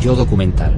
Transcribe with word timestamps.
Yo 0.00 0.16
documental. 0.16 0.72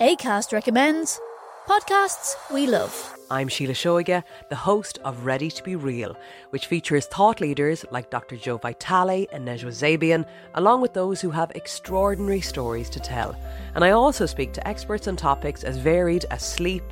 ACAST 0.00 0.52
recommends 0.52 1.20
podcasts 1.68 2.34
we 2.52 2.66
love. 2.66 3.14
I'm 3.30 3.46
Sheila 3.46 3.74
Shoiga, 3.74 4.24
the 4.48 4.56
host 4.56 4.98
of 5.04 5.24
Ready 5.24 5.52
to 5.52 5.62
Be 5.62 5.76
Real, 5.76 6.16
which 6.50 6.66
features 6.66 7.06
thought 7.06 7.40
leaders 7.40 7.84
like 7.92 8.10
Dr. 8.10 8.36
Joe 8.36 8.56
Vitale 8.56 9.28
and 9.32 9.46
Nejwa 9.46 9.70
Zabian, 9.70 10.26
along 10.54 10.80
with 10.80 10.94
those 10.94 11.20
who 11.20 11.30
have 11.30 11.52
extraordinary 11.52 12.40
stories 12.40 12.90
to 12.90 12.98
tell. 12.98 13.36
And 13.76 13.84
I 13.84 13.90
also 13.90 14.26
speak 14.26 14.52
to 14.54 14.66
experts 14.66 15.06
on 15.06 15.14
topics 15.14 15.62
as 15.62 15.76
varied 15.76 16.24
as 16.32 16.42
sleep, 16.42 16.82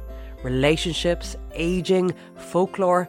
relationships, 0.44 1.36
aging, 1.54 2.14
folklore, 2.36 3.08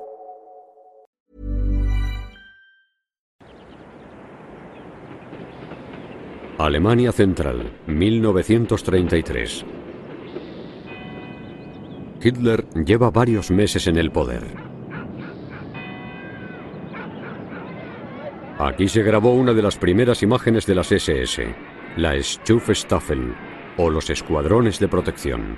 Alemania 6.65 7.11
Central, 7.11 7.71
1933. 7.87 9.65
Hitler 12.21 12.65
lleva 12.85 13.09
varios 13.09 13.49
meses 13.49 13.87
en 13.87 13.97
el 13.97 14.11
poder. 14.11 14.43
Aquí 18.59 18.87
se 18.87 19.01
grabó 19.01 19.33
una 19.33 19.53
de 19.53 19.63
las 19.63 19.75
primeras 19.77 20.21
imágenes 20.21 20.67
de 20.67 20.75
las 20.75 20.91
SS, 20.91 21.55
la 21.97 22.21
Stufenstaffel, 22.21 23.33
o 23.77 23.89
los 23.89 24.11
escuadrones 24.11 24.79
de 24.79 24.87
protección. 24.87 25.57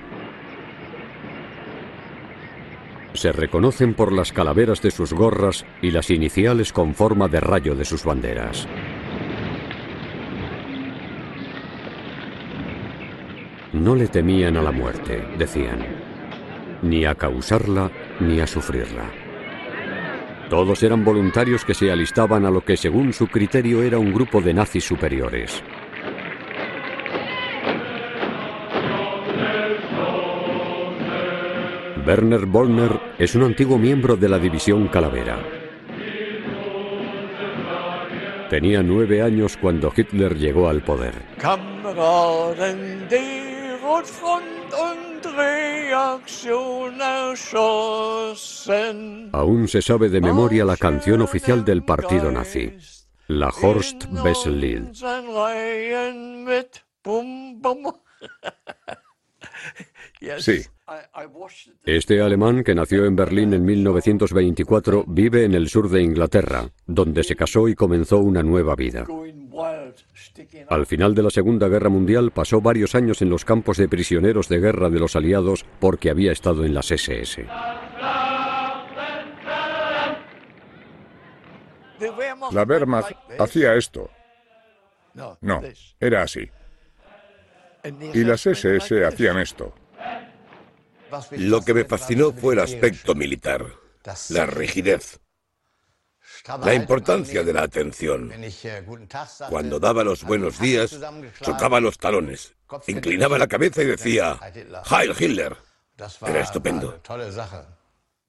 Se 3.13 3.33
reconocen 3.33 3.93
por 3.93 4.13
las 4.13 4.31
calaveras 4.31 4.81
de 4.81 4.91
sus 4.91 5.11
gorras 5.11 5.65
y 5.81 5.91
las 5.91 6.09
iniciales 6.09 6.71
con 6.71 6.95
forma 6.95 7.27
de 7.27 7.41
rayo 7.41 7.75
de 7.75 7.83
sus 7.83 8.05
banderas. 8.05 8.69
No 13.73 13.95
le 13.95 14.08
temían 14.08 14.56
a 14.56 14.61
la 14.61 14.72
muerte, 14.72 15.23
decían, 15.38 15.80
ni 16.84 17.06
a 17.06 17.16
causarla 17.16 17.89
ni 18.20 18.39
a 18.39 18.45
sufrirla. 18.45 19.10
Todos 20.48 20.84
eran 20.84 21.04
voluntarios 21.04 21.66
que 21.66 21.73
se 21.73 21.92
alistaban 21.92 22.45
a 22.45 22.52
lo 22.52 22.64
que 22.64 22.78
según 22.78 23.14
su 23.14 23.28
criterio 23.28 23.82
era 23.82 23.98
un 23.98 24.14
grupo 24.14 24.42
de 24.42 24.54
nazis 24.54 24.84
superiores. 24.84 25.64
Werner 32.05 32.45
Bollner 32.45 33.00
es 33.17 33.34
un 33.34 33.44
antiguo 33.44 33.80
miembro 33.80 34.16
de 34.16 34.30
la 34.30 34.38
división 34.38 34.88
Calavera. 34.90 35.40
Tenía 38.52 38.84
nueve 38.84 39.23
años 39.23 39.58
cuando 39.58 39.92
Hitler 39.95 40.38
llegó 40.38 40.70
al 40.70 40.84
poder. 40.84 41.14
Aún 49.33 49.67
se 49.67 49.82
sabe 49.82 50.10
de 50.10 50.21
memoria 50.21 50.64
la 50.64 50.77
canción 50.77 51.21
oficial 51.21 51.66
del 51.66 51.83
partido 51.83 52.32
nazi, 52.32 52.77
la 53.27 53.49
Horst 53.49 54.05
Wessel 54.23 54.60
Lied. 54.60 54.93
Sein 54.93 55.26
Reihen 55.27 56.45
mit 56.45 56.83
Bum 57.04 57.61
Bum. 57.61 57.92
Yes, 60.20 60.45
Sí. 60.45 60.61
Este 61.86 62.22
alemán, 62.22 62.64
que 62.64 62.76
nació 62.76 63.05
en 63.05 63.16
Berlín 63.16 63.54
en 63.54 63.64
1924, 63.64 65.05
vive 65.08 65.43
en 65.45 65.54
el 65.54 65.70
sur 65.70 65.89
de 65.89 66.02
Inglaterra, 66.02 66.70
donde 66.86 67.23
se 67.23 67.36
casó 67.36 67.67
y 67.67 67.76
comenzó 67.76 68.20
una 68.20 68.43
nueva 68.43 68.76
vida. 68.76 69.05
Al 70.73 70.88
final 70.88 71.14
de 71.14 71.22
la 71.22 71.30
Segunda 71.30 71.67
Guerra 71.67 71.89
Mundial 71.89 72.32
pasó 72.32 72.60
varios 72.60 72.95
años 72.95 73.22
en 73.22 73.30
los 73.30 73.45
campos 73.45 73.78
de 73.78 73.88
prisioneros 73.88 74.50
de 74.50 74.60
guerra 74.60 74.89
de 74.89 75.00
los 75.00 75.16
aliados 75.16 75.66
porque 75.80 76.10
había 76.10 76.32
estado 76.32 76.66
en 76.66 76.73
las 76.73 76.89
SS. 76.89 77.45
La 82.52 82.64
Wehrmacht 82.64 83.16
hacía 83.39 83.76
esto. 83.76 84.10
No, 85.14 85.61
era 86.00 86.23
así. 86.23 86.50
Y 88.11 88.23
las 88.23 88.48
SS 88.48 89.05
hacían 89.05 89.38
esto. 89.38 89.76
Lo 91.38 91.61
que 91.61 91.76
me 91.76 91.86
fascinó 91.86 92.32
fue 92.32 92.55
el 92.55 92.61
aspecto 92.61 93.14
militar, 93.14 93.67
la 94.32 94.48
rigidez, 94.48 95.20
la 96.64 96.73
importancia 96.73 97.43
de 97.43 97.54
la 97.54 97.64
atención. 97.64 98.31
Cuando 99.49 99.80
daba 99.80 100.04
los 100.04 100.23
buenos 100.23 100.59
días, 100.59 100.99
chocaba 101.42 101.80
los 101.80 101.98
talones, 101.98 102.55
inclinaba 102.87 103.37
la 103.37 103.48
cabeza 103.48 103.81
y 103.81 103.86
decía, 103.86 104.39
Heil 104.89 105.14
Hitler. 105.17 105.55
Era 106.26 106.42
estupendo. 106.42 107.02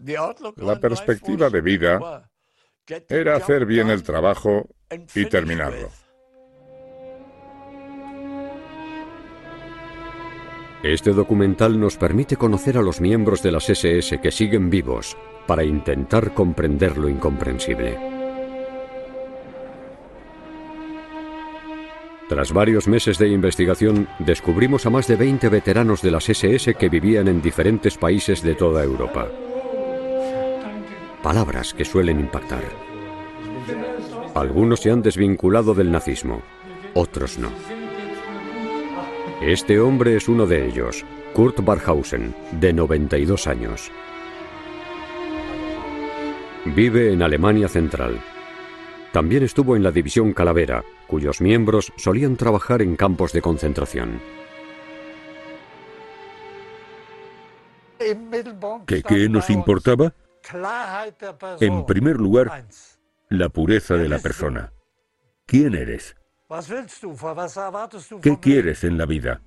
The 0.04 0.16
outlook 0.16 0.58
La 0.58 0.78
perspectiva 0.78 1.46
life 1.46 1.56
de 1.56 1.62
vida 1.62 2.30
Era 3.08 3.36
hacer 3.36 3.64
bien 3.64 3.88
el 3.88 4.02
trabajo 4.02 4.68
and 4.90 5.04
y 5.04 5.12
finish 5.12 5.30
terminarlo. 5.30 5.90
Este 10.84 11.14
documental 11.14 11.80
nos 11.80 11.96
permite 11.96 12.36
conocer 12.36 12.76
a 12.76 12.82
los 12.82 13.00
miembros 13.00 13.42
de 13.42 13.50
las 13.50 13.70
SS 13.70 14.20
que 14.20 14.30
siguen 14.30 14.68
vivos 14.68 15.16
para 15.46 15.64
intentar 15.64 16.34
comprender 16.34 16.98
lo 16.98 17.08
incomprensible. 17.08 17.98
Tras 22.28 22.52
varios 22.52 22.86
meses 22.86 23.16
de 23.16 23.28
investigación, 23.28 24.08
descubrimos 24.18 24.84
a 24.84 24.90
más 24.90 25.06
de 25.06 25.16
20 25.16 25.48
veteranos 25.48 26.02
de 26.02 26.10
las 26.10 26.28
SS 26.28 26.74
que 26.74 26.90
vivían 26.90 27.28
en 27.28 27.40
diferentes 27.40 27.96
países 27.96 28.42
de 28.42 28.54
toda 28.54 28.84
Europa. 28.84 29.28
Palabras 31.22 31.72
que 31.72 31.86
suelen 31.86 32.20
impactar. 32.20 32.64
Algunos 34.34 34.80
se 34.80 34.90
han 34.90 35.00
desvinculado 35.00 35.72
del 35.72 35.90
nazismo, 35.90 36.42
otros 36.92 37.38
no. 37.38 37.83
Este 39.46 39.78
hombre 39.78 40.16
es 40.16 40.26
uno 40.26 40.46
de 40.46 40.66
ellos, 40.66 41.04
Kurt 41.34 41.62
Barhausen, 41.62 42.34
de 42.52 42.72
92 42.72 43.46
años. 43.46 43.90
Vive 46.64 47.12
en 47.12 47.22
Alemania 47.22 47.68
Central. 47.68 48.18
También 49.12 49.42
estuvo 49.42 49.76
en 49.76 49.82
la 49.82 49.90
División 49.90 50.32
Calavera, 50.32 50.82
cuyos 51.06 51.42
miembros 51.42 51.92
solían 51.96 52.36
trabajar 52.38 52.80
en 52.80 52.96
campos 52.96 53.34
de 53.34 53.42
concentración. 53.42 54.18
¿Que 58.86 59.02
qué 59.02 59.28
nos 59.28 59.50
importaba? 59.50 60.14
En 61.60 61.84
primer 61.84 62.16
lugar, 62.16 62.66
la 63.28 63.50
pureza 63.50 63.96
de 63.96 64.08
la 64.08 64.20
persona. 64.20 64.72
¿Quién 65.44 65.74
eres? 65.74 66.16
¿Qué 68.22 68.38
quieres 68.40 68.84
en 68.84 68.98
la 68.98 69.06
vida? 69.06 69.40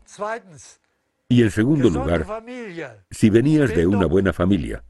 Y 1.30 1.44
en 1.44 1.52
segundo 1.52 1.90
lugar, 1.90 2.26
si 3.12 3.30
venías 3.30 3.76
de 3.76 3.86
una 3.86 4.06
buena 4.06 4.34
familia, 4.34 4.84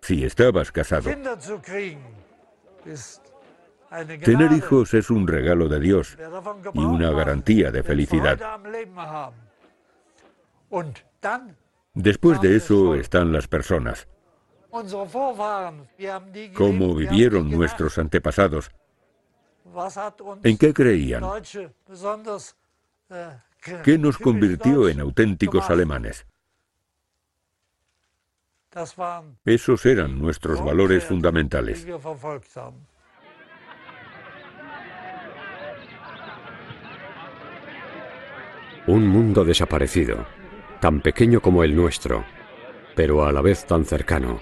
si 0.00 0.24
estabas 0.24 0.70
casado. 0.72 1.10
Tener 4.22 4.52
hijos 4.52 4.94
es 4.94 5.10
un 5.10 5.26
regalo 5.26 5.68
de 5.68 5.80
Dios 5.80 6.16
y 6.74 6.80
una 6.80 7.10
garantía 7.10 7.70
de 7.70 7.82
felicidad. 7.82 8.38
Después 11.94 12.40
de 12.40 12.56
eso 12.56 12.94
están 12.94 13.32
las 13.32 13.48
personas. 13.48 14.06
¿Cómo 16.54 16.94
vivieron 16.94 17.50
nuestros 17.50 17.98
antepasados? 17.98 18.70
¿En 20.42 20.56
qué 20.56 20.72
creían? 20.72 21.22
¿Qué 23.84 23.98
nos 23.98 24.18
convirtió 24.18 24.88
en 24.88 25.00
auténticos 25.00 25.68
alemanes? 25.70 26.26
Esos 29.44 29.86
eran 29.86 30.18
nuestros 30.18 30.64
valores 30.64 31.04
fundamentales. 31.04 31.86
Un 38.86 39.06
mundo 39.06 39.44
desaparecido, 39.44 40.26
tan 40.80 41.00
pequeño 41.00 41.40
como 41.40 41.64
el 41.64 41.74
nuestro, 41.74 42.24
pero 42.94 43.26
a 43.26 43.32
la 43.32 43.42
vez 43.42 43.66
tan 43.66 43.84
cercano. 43.84 44.40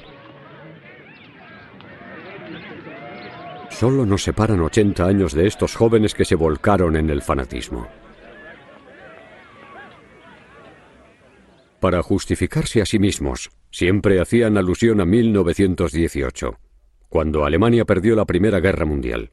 Solo 3.79 4.07
nos 4.07 4.23
separan 4.23 4.61
80 4.61 5.05
años 5.05 5.35
de 5.35 5.47
estos 5.47 5.77
jóvenes 5.77 6.15
que 6.15 6.25
se 6.25 6.35
volcaron 6.35 6.97
en 6.97 7.11
el 7.11 7.21
fanatismo. 7.21 7.87
Para 11.79 12.03
justificarse 12.03 12.81
a 12.81 12.87
sí 12.87 12.99
mismos, 12.99 13.51
siempre 13.71 14.19
hacían 14.19 14.57
alusión 14.57 15.03
a 15.03 15.05
1918, 15.05 16.59
cuando 17.11 17.45
Alemania 17.45 17.85
perdió 17.85 18.17
la 18.17 18.25
Primera 18.25 18.61
Guerra 18.61 18.87
Mundial. 18.87 19.31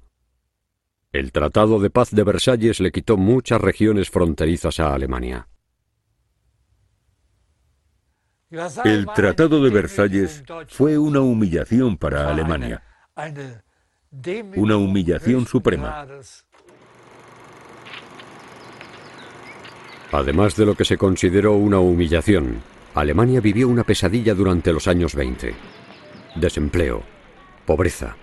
El 1.13 1.31
Tratado 1.31 1.79
de 1.79 1.89
Paz 1.89 2.11
de 2.11 2.25
Versalles 2.25 2.81
le 2.81 2.91
quitó 2.91 3.15
muchas 3.15 3.61
regiones 3.61 4.09
fronterizas 4.09 4.77
a 4.81 4.93
Alemania. 4.93 5.47
El 8.83 9.05
Tratado 9.15 9.63
de 9.63 9.69
Versalles 9.69 10.43
fue 10.67 10.97
una 10.97 11.21
humillación 11.21 11.95
para 11.95 12.29
Alemania, 12.29 12.83
una 14.55 14.77
humillación 14.77 15.45
suprema. 15.47 16.07
Además 20.11 20.55
de 20.55 20.65
lo 20.65 20.75
que 20.75 20.85
se 20.85 20.97
consideró 20.97 21.53
una 21.53 21.79
humillación, 21.79 22.61
Alemania 22.93 23.41
vivió 23.41 23.67
una 23.67 23.83
pesadilla 23.83 24.35
durante 24.35 24.71
los 24.71 24.87
años 24.87 25.15
20. 25.15 25.55
Desempleo, 26.35 27.03
pobreza, 27.65 28.15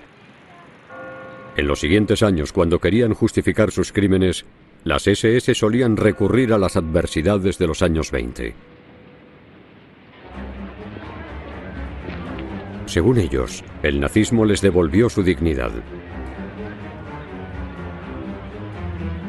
en 1.57 1.67
los 1.67 1.81
siguientes 1.81 2.23
años, 2.23 2.53
cuando 2.53 2.79
querían 2.79 3.13
justificar 3.13 3.71
sus 3.71 3.93
crímenes, 3.93 4.47
las 4.85 5.07
SS 5.07 5.55
solían 5.55 5.97
recurrir 5.97 6.53
a 6.53 6.59
las 6.59 6.77
adversidades 6.77 7.59
de 7.59 7.67
los 7.67 7.83
años 7.83 8.11
20. 8.11 8.55
Según 12.91 13.19
ellos, 13.19 13.63
el 13.85 14.01
nazismo 14.01 14.45
les 14.45 14.61
devolvió 14.61 15.09
su 15.09 15.23
dignidad. 15.23 15.71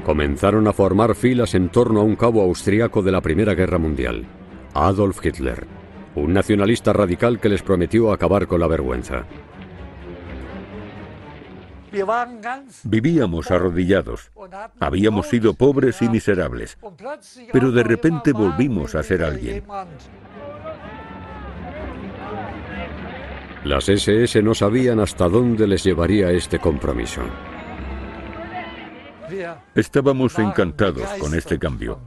Comenzaron 0.03 0.67
a 0.67 0.73
formar 0.73 1.13
filas 1.13 1.53
en 1.53 1.69
torno 1.69 1.99
a 1.99 2.03
un 2.03 2.15
cabo 2.15 2.41
austriaco 2.41 3.03
de 3.03 3.11
la 3.11 3.21
Primera 3.21 3.53
Guerra 3.53 3.77
Mundial, 3.77 4.25
Adolf 4.73 5.23
Hitler, 5.23 5.67
un 6.15 6.33
nacionalista 6.33 6.91
radical 6.91 7.39
que 7.39 7.49
les 7.49 7.61
prometió 7.61 8.11
acabar 8.11 8.47
con 8.47 8.61
la 8.61 8.65
vergüenza. 8.65 9.27
Vivíamos 12.83 13.51
arrodillados. 13.51 14.31
Habíamos 14.79 15.27
sido 15.27 15.53
pobres 15.53 16.01
y 16.01 16.09
miserables. 16.09 16.79
Pero 17.53 17.71
de 17.71 17.83
repente 17.83 18.33
volvimos 18.33 18.95
a 18.95 19.03
ser 19.03 19.23
alguien. 19.23 19.63
Las 23.63 23.89
SS 23.89 24.41
no 24.41 24.53
sabían 24.53 24.99
hasta 24.99 25.29
dónde 25.29 25.67
les 25.67 25.83
llevaría 25.83 26.31
este 26.31 26.59
compromiso. 26.59 27.21
Estábamos 29.75 30.37
encantados 30.39 31.07
con 31.19 31.35
este 31.35 31.57
cambio. 31.57 31.99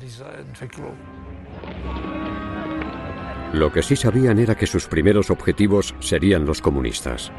Lo 3.52 3.72
que 3.72 3.82
sí 3.82 3.96
sabían 3.96 4.38
era 4.38 4.56
que 4.56 4.66
sus 4.66 4.86
primeros 4.86 5.30
objetivos 5.30 5.94
serían 6.00 6.44
los 6.44 6.60
comunistas 6.60 7.32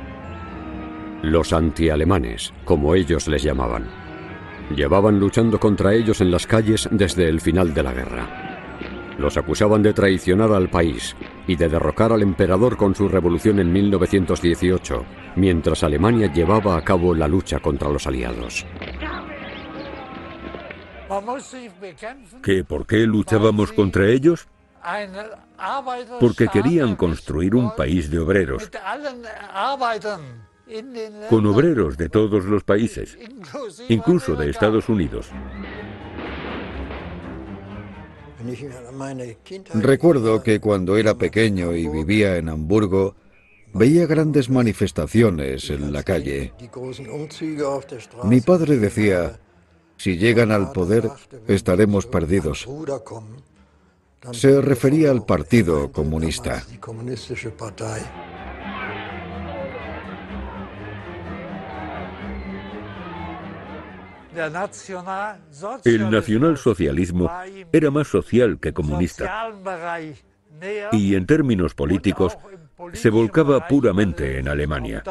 los 1.26 1.54
antialemanes, 1.54 2.54
como 2.66 2.94
ellos 2.96 3.28
les 3.28 3.42
llamaban. 3.44 3.88
Llevaban 4.76 5.20
luchando 5.20 5.60
contra 5.60 5.94
ellos 5.94 6.22
en 6.22 6.32
las 6.32 6.46
calles 6.48 6.88
desde 6.92 7.28
el 7.28 7.42
final 7.42 7.74
de 7.74 7.84
la 7.84 7.94
guerra. 7.94 9.16
Los 9.18 9.38
acusaban 9.38 9.82
de 9.82 9.94
traicionar 9.94 10.52
al 10.52 10.70
país 10.70 11.16
y 11.48 11.56
de 11.56 11.70
derrocar 11.70 12.12
al 12.12 12.22
emperador 12.22 12.78
con 12.78 12.96
su 12.96 13.08
revolución 13.08 13.60
en 13.60 13.72
1918, 13.72 15.06
mientras 15.36 15.84
Alemania 15.84 16.32
llevaba 16.32 16.78
a 16.78 16.84
cabo 16.84 17.14
la 17.14 17.28
lucha 17.28 17.60
contra 17.60 17.90
los 17.90 18.08
aliados. 18.08 18.66
¿Qué, 22.42 22.64
¿Por 22.64 22.86
qué 22.86 22.98
luchábamos 23.06 23.72
contra 23.72 24.08
ellos? 24.08 24.48
Porque 26.20 26.48
querían 26.48 26.96
construir 26.96 27.56
un 27.56 27.76
país 27.76 28.10
de 28.10 28.20
obreros 28.20 28.70
con 31.30 31.46
obreros 31.46 31.98
de 31.98 32.10
todos 32.10 32.46
los 32.46 32.64
países, 32.64 33.18
incluso 33.88 34.36
de 34.36 34.50
Estados 34.50 34.90
Unidos. 34.90 35.30
Recuerdo 39.74 40.44
que 40.44 40.60
cuando 40.60 40.98
era 40.98 41.16
pequeño 41.16 41.74
y 41.74 41.88
vivía 41.88 42.38
en 42.38 42.50
Hamburgo, 42.50 43.16
veía 43.74 44.06
grandes 44.06 44.50
manifestaciones 44.50 45.70
en 45.70 45.92
la 45.92 46.04
calle. 46.04 46.54
Mi 48.24 48.42
padre 48.42 48.78
decía, 48.78 49.40
si 49.98 50.18
llegan 50.18 50.52
al 50.52 50.72
poder, 50.72 51.10
estaremos 51.48 52.06
perdidos. 52.06 52.68
Se 54.32 54.62
refería 54.62 55.12
al 55.12 55.26
Partido 55.26 55.92
Comunista. 55.92 56.64
El 65.84 66.10
nacionalsocialismo 66.10 67.32
era 67.72 67.92
más 67.92 68.08
social 68.08 68.60
que 68.60 68.74
comunista 68.74 69.52
y 70.92 71.16
en 71.16 71.26
términos 71.26 71.74
políticos 71.74 72.38
se 72.94 73.10
volcaba 73.10 73.68
puramente 73.68 74.40
en 74.40 74.48
Alemania, 74.48 75.04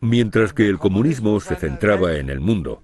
mientras 0.00 0.52
que 0.52 0.68
el 0.68 0.78
comunismo 0.78 1.40
se 1.40 1.56
centraba 1.56 2.14
en 2.14 2.30
el 2.30 2.40
mundo 2.40 2.82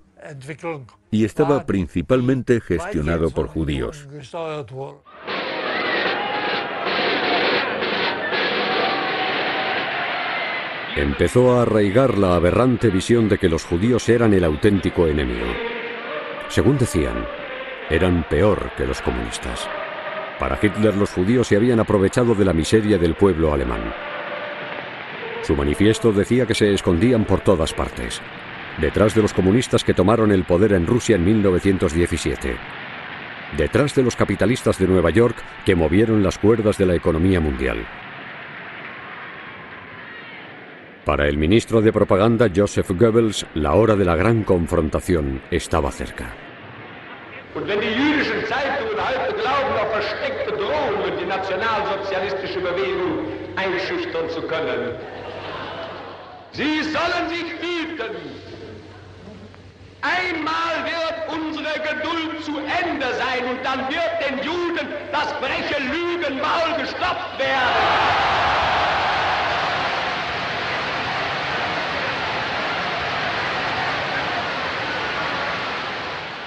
y 1.10 1.24
estaba 1.24 1.64
principalmente 1.66 2.60
gestionado 2.60 3.30
por 3.30 3.48
judíos. 3.48 4.08
Empezó 10.96 11.52
a 11.52 11.62
arraigar 11.62 12.18
la 12.18 12.34
aberrante 12.34 12.88
visión 12.88 13.28
de 13.28 13.38
que 13.38 13.48
los 13.48 13.64
judíos 13.64 14.08
eran 14.08 14.34
el 14.34 14.44
auténtico 14.44 15.06
enemigo. 15.06 15.46
Según 16.48 16.76
decían, 16.76 17.26
eran 17.88 18.24
peor 18.28 18.72
que 18.76 18.86
los 18.86 19.00
comunistas. 19.00 19.68
Para 20.38 20.58
Hitler 20.60 20.96
los 20.96 21.10
judíos 21.10 21.48
se 21.48 21.56
habían 21.56 21.80
aprovechado 21.80 22.34
de 22.34 22.44
la 22.44 22.52
miseria 22.52 22.98
del 22.98 23.14
pueblo 23.14 23.52
alemán. 23.52 23.92
Su 25.42 25.56
manifiesto 25.56 26.12
decía 26.12 26.46
que 26.46 26.54
se 26.54 26.72
escondían 26.72 27.24
por 27.24 27.40
todas 27.40 27.72
partes, 27.72 28.20
detrás 28.78 29.14
de 29.14 29.22
los 29.22 29.32
comunistas 29.32 29.84
que 29.84 29.94
tomaron 29.94 30.30
el 30.30 30.44
poder 30.44 30.72
en 30.72 30.86
Rusia 30.86 31.16
en 31.16 31.24
1917, 31.24 32.56
detrás 33.56 33.94
de 33.94 34.02
los 34.02 34.14
capitalistas 34.14 34.78
de 34.78 34.86
Nueva 34.86 35.10
York 35.10 35.36
que 35.64 35.74
movieron 35.74 36.22
las 36.22 36.38
cuerdas 36.38 36.76
de 36.76 36.86
la 36.86 36.94
economía 36.94 37.40
mundial. 37.40 37.86
Para 41.04 41.26
el 41.26 41.36
ministro 41.36 41.80
de 41.80 41.92
Propaganda 41.92 42.46
Joseph 42.54 42.92
Goebbels, 42.92 43.44
la 43.54 43.72
hora 43.72 43.96
de 43.96 44.04
la 44.04 44.14
gran 44.14 44.44
confrontación 44.44 45.42
estaba 45.50 45.90
cerca. 45.90 46.32
Und 47.56 47.66
wenn 47.66 47.80
die 47.80 47.88
jüdischen 47.88 48.46
Zeitungen 48.46 48.96
heute 48.96 49.34
glauben, 49.34 49.74
auf 49.80 49.90
versteckte 49.90 50.52
Drohungen 50.52 51.18
die 51.18 51.26
nationalsozialistische 51.26 52.60
Bewegung 52.60 53.26
einschüchtern 53.56 54.30
zu 54.30 54.42
können, 54.42 54.94
sie 56.52 56.82
sollen 56.84 57.28
sich 57.28 57.50
hüten. 57.60 58.16
Einmal 60.02 60.84
wird 60.86 61.36
unsere 61.36 61.74
Geduld 61.80 62.44
zu 62.44 62.58
Ende 62.58 63.06
sein 63.18 63.50
und 63.50 63.58
dann 63.64 63.88
wird 63.88 64.14
den 64.22 64.38
Juden 64.38 64.86
das 65.10 65.32
freche 65.32 65.82
Lügenmaul 65.82 66.80
gestopft 66.80 67.38
werden. 67.40 68.61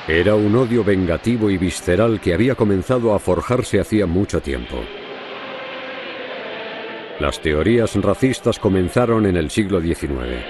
Era 0.07 0.35
un 0.35 0.55
odio 0.55 0.83
vengativo 0.83 1.49
y 1.49 1.57
visceral 1.57 2.21
que 2.21 2.35
había 2.35 2.53
comenzado 2.53 3.15
a 3.15 3.19
forjarse 3.19 3.79
hacía 3.79 4.05
mucho 4.05 4.39
tiempo. 4.39 4.83
Las 7.19 7.41
teorías 7.41 7.95
racistas 7.95 8.59
comenzaron 8.59 9.25
en 9.25 9.35
el 9.35 9.49
siglo 9.49 9.81
XIX. 9.81 10.43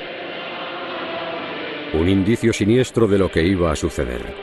Un 1.94 2.10
indicio 2.10 2.52
siniestro 2.52 3.08
de 3.08 3.18
lo 3.18 3.32
que 3.32 3.44
iba 3.44 3.72
a 3.72 3.78
suceder. 3.78 4.36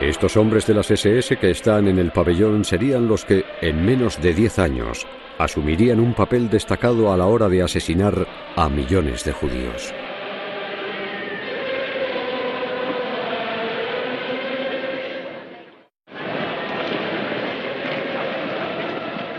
Estos 0.00 0.38
hombres 0.38 0.66
de 0.66 0.72
las 0.72 0.90
SS 0.90 1.36
que 1.36 1.50
están 1.50 1.86
en 1.88 1.98
el 1.98 2.12
pabellón 2.12 2.64
serían 2.64 3.08
los 3.08 3.26
que, 3.26 3.44
en 3.60 3.84
menos 3.84 4.22
de 4.22 4.32
10 4.32 4.58
años, 4.58 5.06
asumirían 5.36 6.00
un 6.00 6.14
papel 6.14 6.48
destacado 6.48 7.12
a 7.12 7.16
la 7.18 7.26
hora 7.26 7.50
de 7.50 7.62
asesinar 7.62 8.26
a 8.56 8.70
millones 8.70 9.22
de 9.24 9.32
judíos. 9.32 9.92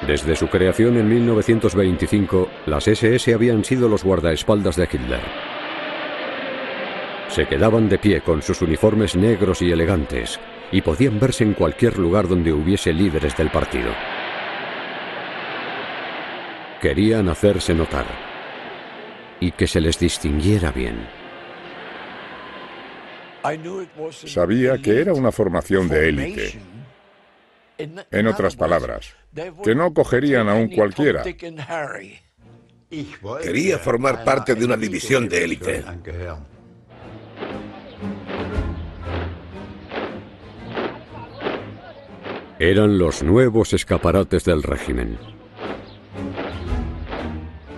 Desde 0.07 0.37
su 0.37 0.47
creación 0.47 0.95
en 0.95 1.09
1925, 1.09 2.49
las 2.65 2.87
SS 2.87 3.33
habían 3.33 3.65
sido 3.65 3.89
los 3.89 4.05
guardaespaldas 4.05 4.77
de 4.77 4.85
Hitler. 4.85 5.19
Se 7.27 7.45
quedaban 7.45 7.89
de 7.89 7.99
pie 7.99 8.21
con 8.21 8.41
sus 8.41 8.61
uniformes 8.61 9.17
negros 9.17 9.61
y 9.61 9.69
elegantes 9.69 10.39
y 10.71 10.81
podían 10.81 11.19
verse 11.19 11.43
en 11.43 11.53
cualquier 11.53 11.99
lugar 11.99 12.29
donde 12.29 12.53
hubiese 12.53 12.93
líderes 12.93 13.35
del 13.35 13.51
partido. 13.51 13.91
Querían 16.81 17.27
hacerse 17.27 17.73
notar 17.73 18.05
y 19.41 19.51
que 19.51 19.67
se 19.67 19.81
les 19.81 19.99
distinguiera 19.99 20.71
bien. 20.71 21.05
Sabía 24.11 24.77
que 24.77 25.01
era 25.01 25.13
una 25.13 25.33
formación 25.33 25.89
de 25.89 26.09
élite. 26.09 26.76
En 27.77 28.27
otras 28.27 28.55
palabras, 28.55 29.15
que 29.63 29.75
no 29.75 29.93
cogerían 29.93 30.49
a 30.49 30.55
un 30.55 30.69
cualquiera. 30.69 31.23
Quería 33.43 33.77
formar 33.77 34.23
parte 34.23 34.55
de 34.55 34.65
una 34.65 34.77
división 34.77 35.27
de 35.27 35.43
élite. 35.43 35.83
Eran 42.59 42.97
los 42.97 43.21
nuevos 43.21 43.73
escaparates 43.73 44.43
del 44.43 44.63
régimen. 44.63 45.19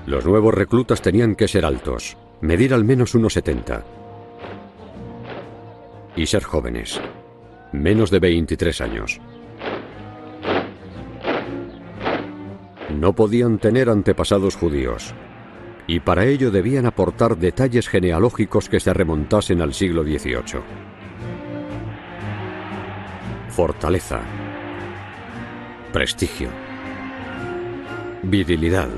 Los 0.05 0.25
nuevos 0.25 0.53
reclutas 0.53 1.01
tenían 1.01 1.35
que 1.35 1.47
ser 1.47 1.65
altos, 1.65 2.17
medir 2.41 2.73
al 2.73 2.85
menos 2.85 3.13
unos 3.13 3.33
70 3.33 3.83
y 6.15 6.25
ser 6.25 6.43
jóvenes, 6.43 6.99
menos 7.73 8.09
de 8.09 8.19
23 8.19 8.81
años. 8.81 9.19
No 12.99 13.13
podían 13.13 13.59
tener 13.59 13.89
antepasados 13.89 14.57
judíos, 14.57 15.13
y 15.87 16.01
para 16.01 16.25
ello 16.25 16.51
debían 16.51 16.85
aportar 16.85 17.37
detalles 17.37 17.87
genealógicos 17.87 18.67
que 18.67 18.81
se 18.81 18.93
remontasen 18.93 19.61
al 19.61 19.73
siglo 19.73 20.03
XVIII. 20.03 20.59
Fortaleza, 23.47 24.19
prestigio, 25.93 26.49
virilidad. 28.23 28.89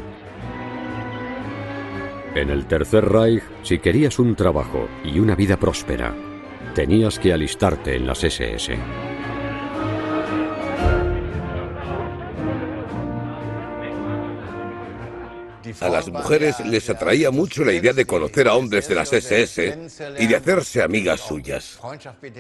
En 2.34 2.50
el 2.50 2.66
Tercer 2.66 3.08
Reich, 3.08 3.44
si 3.62 3.78
querías 3.78 4.18
un 4.18 4.36
trabajo 4.36 4.88
y 5.04 5.20
una 5.20 5.36
vida 5.36 5.58
próspera, 5.58 6.16
tenías 6.74 7.20
que 7.20 7.34
alistarte 7.34 7.98
en 7.98 8.08
las 8.08 8.24
SS. 8.24 9.11
A 15.80 15.90
las 15.90 16.10
mujeres 16.10 16.60
les 16.66 16.90
atraía 16.90 17.32
mucho 17.32 17.64
la 17.64 17.74
idea 17.74 17.94
de 17.94 18.06
conocer 18.06 18.48
a 18.48 18.56
hombres 18.56 18.88
de 18.88 18.96
las 18.96 19.14
SS 19.14 19.78
y 20.20 20.28
de 20.28 20.36
hacerse 20.36 20.82
amigas 20.82 21.22
suyas. 21.22 21.80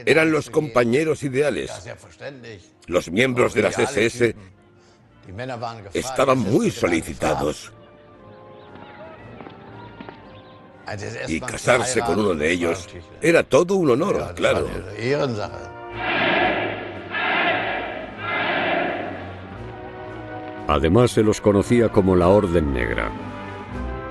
Eran 0.05 0.31
los 0.31 0.49
compañeros 0.49 1.23
ideales. 1.23 1.71
Los 2.87 3.09
miembros 3.11 3.53
de 3.53 3.61
las 3.61 3.77
SS 3.77 4.35
estaban 5.93 6.39
muy 6.39 6.71
solicitados. 6.71 7.71
Y 11.27 11.39
casarse 11.39 12.01
con 12.01 12.19
uno 12.19 12.33
de 12.33 12.51
ellos 12.51 12.87
era 13.21 13.43
todo 13.43 13.75
un 13.75 13.91
honor, 13.91 14.33
claro. 14.35 14.67
Además 20.71 21.11
se 21.11 21.21
los 21.21 21.41
conocía 21.41 21.89
como 21.89 22.15
la 22.15 22.29
Orden 22.29 22.73
Negra, 22.73 23.11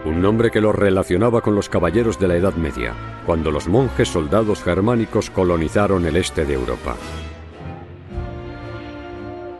un 0.04 0.20
nombre 0.20 0.50
que 0.50 0.60
los 0.60 0.74
relacionaba 0.74 1.40
con 1.40 1.54
los 1.54 1.70
caballeros 1.70 2.20
de 2.20 2.28
la 2.28 2.36
Edad 2.36 2.54
Media, 2.54 2.92
cuando 3.24 3.50
los 3.50 3.66
monjes 3.66 4.08
soldados 4.08 4.62
germánicos 4.62 5.30
colonizaron 5.30 6.04
el 6.04 6.16
este 6.16 6.44
de 6.44 6.52
Europa. 6.52 6.96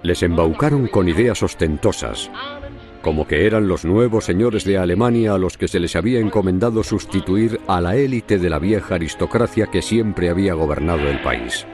Les 0.03 0.23
embaucaron 0.23 0.89
con 0.89 1.09
ideas 1.09 1.43
ostentosas, 1.43 2.31
como 3.01 3.27
que 3.27 3.47
eran 3.47 3.67
los 3.67 3.87
nuevos 3.87 4.27
señores 4.27 4.65
de 4.65 4.77
Alemania 4.77 5.33
a 5.33 5.39
los 5.39 5.57
que 5.57 5.69
se 5.69 5.81
les 5.81 5.97
había 5.97 6.21
encomendado 6.21 6.85
sustituir 6.85 7.63
a 7.67 7.81
la 7.81 7.97
élite 7.97 8.39
de 8.39 8.51
la 8.51 8.59
vieja 8.59 8.97
aristocracia 8.97 9.69
que 9.69 9.81
siempre 9.81 10.29
había 10.29 10.53
gobernado 10.53 11.09
el 11.09 11.23
país. 11.23 11.67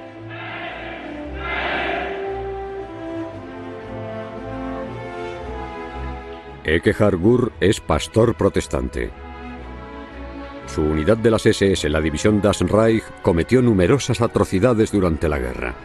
Ekehard 6.67 7.17
Gur 7.17 7.53
es 7.61 7.81
pastor 7.81 8.35
protestante. 8.35 9.11
Su 10.67 10.83
unidad 10.83 11.17
de 11.17 11.31
las 11.31 11.47
SS, 11.47 11.89
la 11.89 12.01
división 12.01 12.43
Das 12.43 12.61
Reich, 12.61 13.05
cometió 13.23 13.63
numerosas 13.63 14.21
atrocidades 14.21 14.91
durante 14.91 15.29
la 15.29 15.39
guerra. 15.39 15.77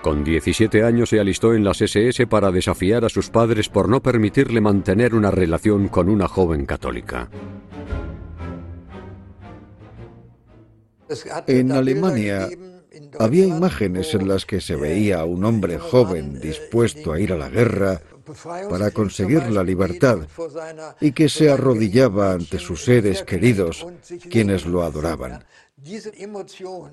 Con 0.00 0.24
17 0.24 0.82
años 0.82 1.10
se 1.10 1.20
alistó 1.20 1.52
en 1.52 1.62
las 1.62 1.82
SS 1.82 2.26
para 2.26 2.50
desafiar 2.50 3.04
a 3.04 3.10
sus 3.10 3.28
padres 3.28 3.68
por 3.68 3.90
no 3.90 4.02
permitirle 4.02 4.62
mantener 4.62 5.14
una 5.14 5.30
relación 5.30 5.88
con 5.88 6.08
una 6.08 6.26
joven 6.26 6.64
católica. 6.64 7.28
En 11.46 11.70
Alemania 11.70 12.48
había 13.18 13.44
imágenes 13.44 14.14
en 14.14 14.26
las 14.26 14.46
que 14.46 14.62
se 14.62 14.74
veía 14.74 15.20
a 15.20 15.24
un 15.26 15.44
hombre 15.44 15.78
joven 15.78 16.40
dispuesto 16.40 17.12
a 17.12 17.20
ir 17.20 17.34
a 17.34 17.36
la 17.36 17.50
guerra 17.50 18.00
para 18.68 18.90
conseguir 18.90 19.42
la 19.50 19.62
libertad 19.62 20.18
y 21.00 21.12
que 21.12 21.28
se 21.28 21.50
arrodillaba 21.50 22.32
ante 22.32 22.58
sus 22.58 22.84
seres 22.84 23.22
queridos, 23.22 23.86
quienes 24.30 24.66
lo 24.66 24.82
adoraban. 24.82 25.44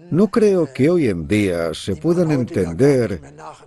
No 0.09 0.31
creo 0.31 0.73
que 0.73 0.89
hoy 0.89 1.07
en 1.07 1.27
día 1.27 1.73
se 1.73 1.95
puedan 1.95 2.31
entender 2.31 3.21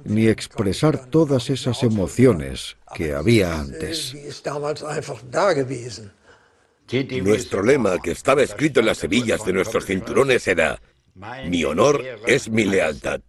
ni 0.04 0.26
expresar 0.26 1.07
todas 1.07 1.49
esas 1.49 1.83
emociones 1.85 2.76
que 2.95 3.14
había 3.14 3.61
antes. 3.61 4.14
Nuestro 7.23 7.62
lema, 7.62 7.99
que 8.00 8.11
estaba 8.11 8.42
escrito 8.42 8.81
en 8.81 8.87
las 8.87 9.04
hebillas 9.04 9.45
de 9.45 9.52
nuestros 9.52 9.87
cinturones, 9.87 10.47
era, 10.49 10.81
mi 11.49 11.64
honor 11.64 12.02
es 12.26 12.49
mi 12.49 12.64
lealtad. 12.64 13.21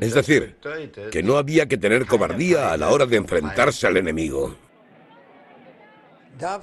Es 0.00 0.14
decir, 0.14 0.56
que 1.10 1.22
no 1.22 1.36
había 1.36 1.66
que 1.66 1.76
tener 1.76 2.06
cobardía 2.06 2.72
a 2.72 2.76
la 2.76 2.90
hora 2.90 3.06
de 3.06 3.16
enfrentarse 3.16 3.86
al 3.86 3.96
enemigo. 3.96 4.56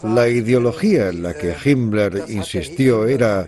La 0.03 0.27
ideología 0.27 1.09
en 1.09 1.23
la 1.23 1.33
que 1.33 1.55
Himmler 1.63 2.25
insistió 2.27 3.07
era, 3.07 3.47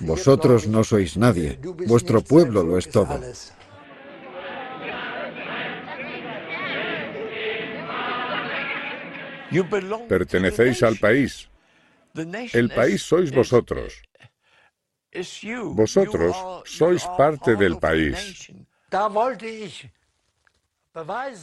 vosotros 0.00 0.66
no 0.68 0.84
sois 0.84 1.16
nadie, 1.16 1.58
vuestro 1.86 2.22
pueblo 2.22 2.62
lo 2.62 2.78
es 2.78 2.88
todo. 2.90 3.20
Pertenecéis 10.08 10.82
al 10.82 10.96
país. 10.96 11.48
El 12.52 12.70
país 12.70 13.02
sois 13.02 13.30
vosotros. 13.32 14.02
Vosotros 15.74 16.36
sois 16.64 17.04
parte 17.16 17.54
del 17.56 17.78
país. 17.78 18.50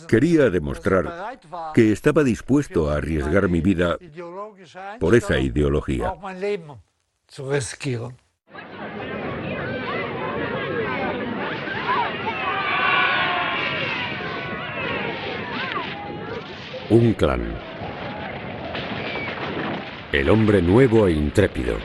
Quería 0.08 0.50
demostrar 0.50 1.40
que 1.74 1.92
estaba 1.92 2.24
dispuesto 2.24 2.90
a 2.90 2.96
arriesgar 2.96 3.50
mi 3.50 3.60
vida 3.60 3.98
por 5.00 5.14
esa 5.14 5.38
ideología. 5.38 6.14
Un 16.90 17.14
clan. 17.14 17.58
El 20.14 20.30
hombre 20.30 20.62
nuevo 20.62 21.08
e 21.08 21.12
intrépido, 21.12 21.78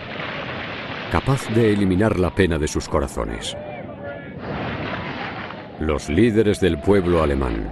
capaz 1.12 1.49
de 1.49 1.73
eliminar 1.73 2.18
la 2.18 2.35
pena 2.35 2.58
de 2.58 2.66
sus 2.68 2.88
corazones. 2.88 3.56
Los 5.80 6.09
líderes 6.09 6.59
del 6.59 6.78
pueblo 6.78 7.23
alemán, 7.23 7.71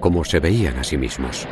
como 0.00 0.24
se 0.24 0.40
veían 0.40 0.78
a 0.78 0.84
sí 0.84 0.96
mismos. 0.96 1.46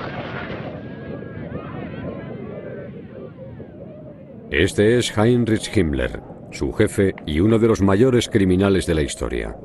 Este 4.50 4.96
es 4.98 5.16
Heinrich 5.16 5.76
Himmler, 5.76 6.22
su 6.52 6.72
jefe 6.72 7.14
y 7.26 7.40
uno 7.40 7.58
de 7.58 7.68
los 7.68 7.82
mayores 7.82 8.30
criminales 8.30 8.86
de 8.86 8.94
la 8.94 9.02
historia. 9.02 9.58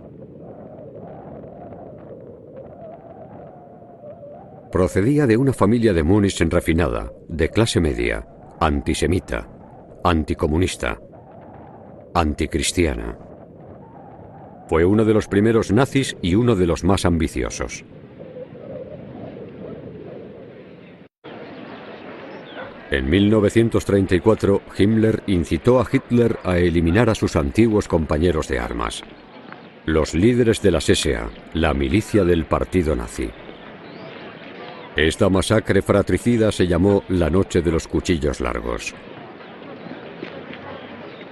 Procedía 4.74 5.26
de 5.26 5.38
una 5.38 5.54
familia 5.54 5.94
de 5.94 6.04
Múnich 6.04 6.42
refinada, 6.50 7.14
de 7.30 7.48
clase 7.48 7.80
media, 7.80 8.28
antisemita, 8.60 9.48
anticomunista, 10.04 11.00
anticristiana. 12.14 13.29
Fue 14.70 14.86
uno 14.86 15.04
de 15.04 15.16
los 15.16 15.28
primeros 15.28 15.72
nazis 15.72 16.16
y 16.22 16.36
uno 16.36 16.56
de 16.56 16.68
los 16.68 16.84
más 16.84 17.04
ambiciosos. 17.04 17.84
En 22.92 23.10
1934, 23.10 24.62
Himmler 24.78 25.24
incitó 25.26 25.82
a 25.82 25.88
Hitler 25.92 26.38
a 26.44 26.60
eliminar 26.60 27.10
a 27.10 27.16
sus 27.16 27.36
antiguos 27.36 27.88
compañeros 27.88 28.48
de 28.48 28.60
armas, 28.60 29.02
los 29.88 30.14
líderes 30.14 30.62
de 30.62 30.70
la 30.70 30.82
SA, 30.82 31.32
la 31.54 31.74
milicia 31.74 32.24
del 32.24 32.46
partido 32.46 32.96
nazi. 32.96 33.32
Esta 34.96 35.30
masacre 35.30 35.82
fratricida 35.82 36.52
se 36.52 36.68
llamó 36.68 37.04
la 37.10 37.32
Noche 37.32 37.64
de 37.64 37.72
los 37.72 37.88
Cuchillos 37.88 38.40
Largos. 38.40 38.94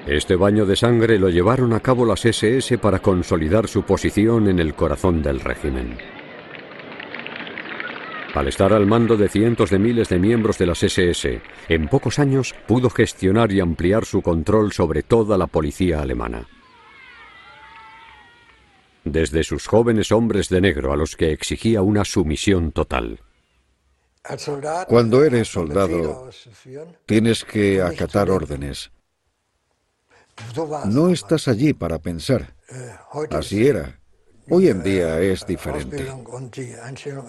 Este 0.07 0.37
baño 0.37 0.65
de 0.65 0.77
sangre 0.77 1.19
lo 1.19 1.27
llevaron 1.27 1.73
a 1.73 1.81
cabo 1.81 2.05
las 2.05 2.23
SS 2.23 2.77
para 2.77 2.99
consolidar 2.99 3.67
su 3.67 3.83
posición 3.83 4.47
en 4.47 4.59
el 4.59 4.73
corazón 4.73 5.21
del 5.21 5.41
régimen. 5.41 5.97
Al 8.33 8.47
estar 8.47 8.71
al 8.71 8.85
mando 8.85 9.17
de 9.17 9.27
cientos 9.27 9.69
de 9.69 9.79
miles 9.79 10.07
de 10.07 10.17
miembros 10.17 10.57
de 10.57 10.65
las 10.65 10.81
SS, 10.81 11.41
en 11.67 11.89
pocos 11.89 12.19
años 12.19 12.55
pudo 12.67 12.89
gestionar 12.89 13.51
y 13.51 13.59
ampliar 13.59 14.05
su 14.05 14.21
control 14.21 14.71
sobre 14.71 15.03
toda 15.03 15.37
la 15.37 15.47
policía 15.47 16.01
alemana. 16.01 16.47
Desde 19.03 19.43
sus 19.43 19.67
jóvenes 19.67 20.13
hombres 20.13 20.47
de 20.47 20.61
negro 20.61 20.93
a 20.93 20.95
los 20.95 21.17
que 21.17 21.33
exigía 21.33 21.81
una 21.81 22.05
sumisión 22.05 22.71
total. 22.71 23.19
Cuando 24.87 25.23
eres 25.25 25.49
soldado, 25.49 26.29
tienes 27.05 27.43
que 27.43 27.81
acatar 27.81 28.29
órdenes. 28.29 28.91
No 30.86 31.10
estás 31.10 31.48
allí 31.48 31.74
para 31.74 32.00
pensar. 32.00 32.56
Así 33.32 33.67
era. 33.67 34.00
Hoy 34.50 34.70
en 34.70 34.82
día 34.82 35.20
es 35.20 35.46
diferente. 35.46 36.06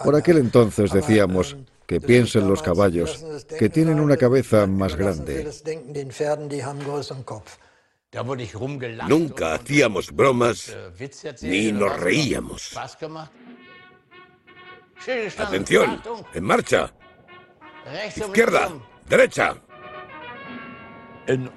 Por 0.04 0.14
aquel 0.14 0.38
entonces 0.38 0.92
decíamos 0.92 1.56
que 1.86 2.00
piensen 2.00 2.48
los 2.48 2.62
caballos, 2.62 3.24
que 3.58 3.68
tienen 3.68 3.98
una 3.98 4.16
cabeza 4.16 4.66
más 4.66 4.94
grande. 4.94 5.50
Nunca 9.08 9.54
hacíamos 9.54 10.12
bromas 10.12 10.76
ni 11.42 11.72
nos 11.72 11.98
reíamos. 12.00 12.76
Atención, 15.38 16.02
en 16.34 16.44
marcha. 16.44 16.92
Izquierda, 18.16 18.70
derecha. 19.08 19.56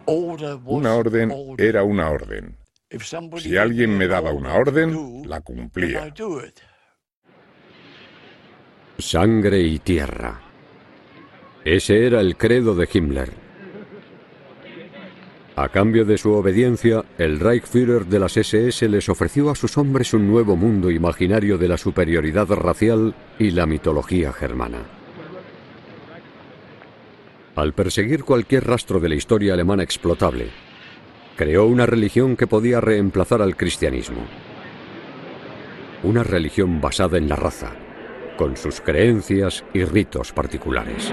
Una 0.05 0.95
orden 0.95 1.33
era 1.57 1.83
una 1.83 2.09
orden. 2.09 2.57
Si 3.37 3.55
alguien 3.55 3.97
me 3.97 4.07
daba 4.07 4.31
una 4.31 4.55
orden, 4.55 5.21
la 5.25 5.39
cumplía. 5.41 6.13
Sangre 8.97 9.61
y 9.61 9.79
tierra. 9.79 10.41
Ese 11.63 12.05
era 12.05 12.19
el 12.19 12.35
credo 12.35 12.75
de 12.75 12.89
Himmler. 12.91 13.29
A 15.55 15.69
cambio 15.69 16.05
de 16.05 16.17
su 16.17 16.31
obediencia, 16.31 17.03
el 17.17 17.39
Reichsführer 17.39 18.05
de 18.05 18.19
las 18.19 18.35
SS 18.35 18.87
les 18.89 19.09
ofreció 19.09 19.49
a 19.49 19.55
sus 19.55 19.77
hombres 19.77 20.13
un 20.13 20.27
nuevo 20.27 20.55
mundo 20.55 20.89
imaginario 20.89 21.57
de 21.57 21.67
la 21.67 21.77
superioridad 21.77 22.47
racial 22.47 23.15
y 23.37 23.51
la 23.51 23.65
mitología 23.65 24.33
germana. 24.33 25.00
Al 27.55 27.73
perseguir 27.73 28.23
cualquier 28.23 28.65
rastro 28.65 29.01
de 29.01 29.09
la 29.09 29.15
historia 29.15 29.53
alemana 29.53 29.83
explotable, 29.83 30.47
creó 31.35 31.65
una 31.65 31.85
religión 31.85 32.37
que 32.37 32.47
podía 32.47 32.79
reemplazar 32.79 33.41
al 33.41 33.57
cristianismo. 33.57 34.25
Una 36.03 36.23
religión 36.23 36.79
basada 36.79 37.17
en 37.17 37.27
la 37.27 37.35
raza, 37.35 37.73
con 38.37 38.55
sus 38.55 38.79
creencias 38.79 39.65
y 39.73 39.83
ritos 39.83 40.31
particulares. 40.31 41.11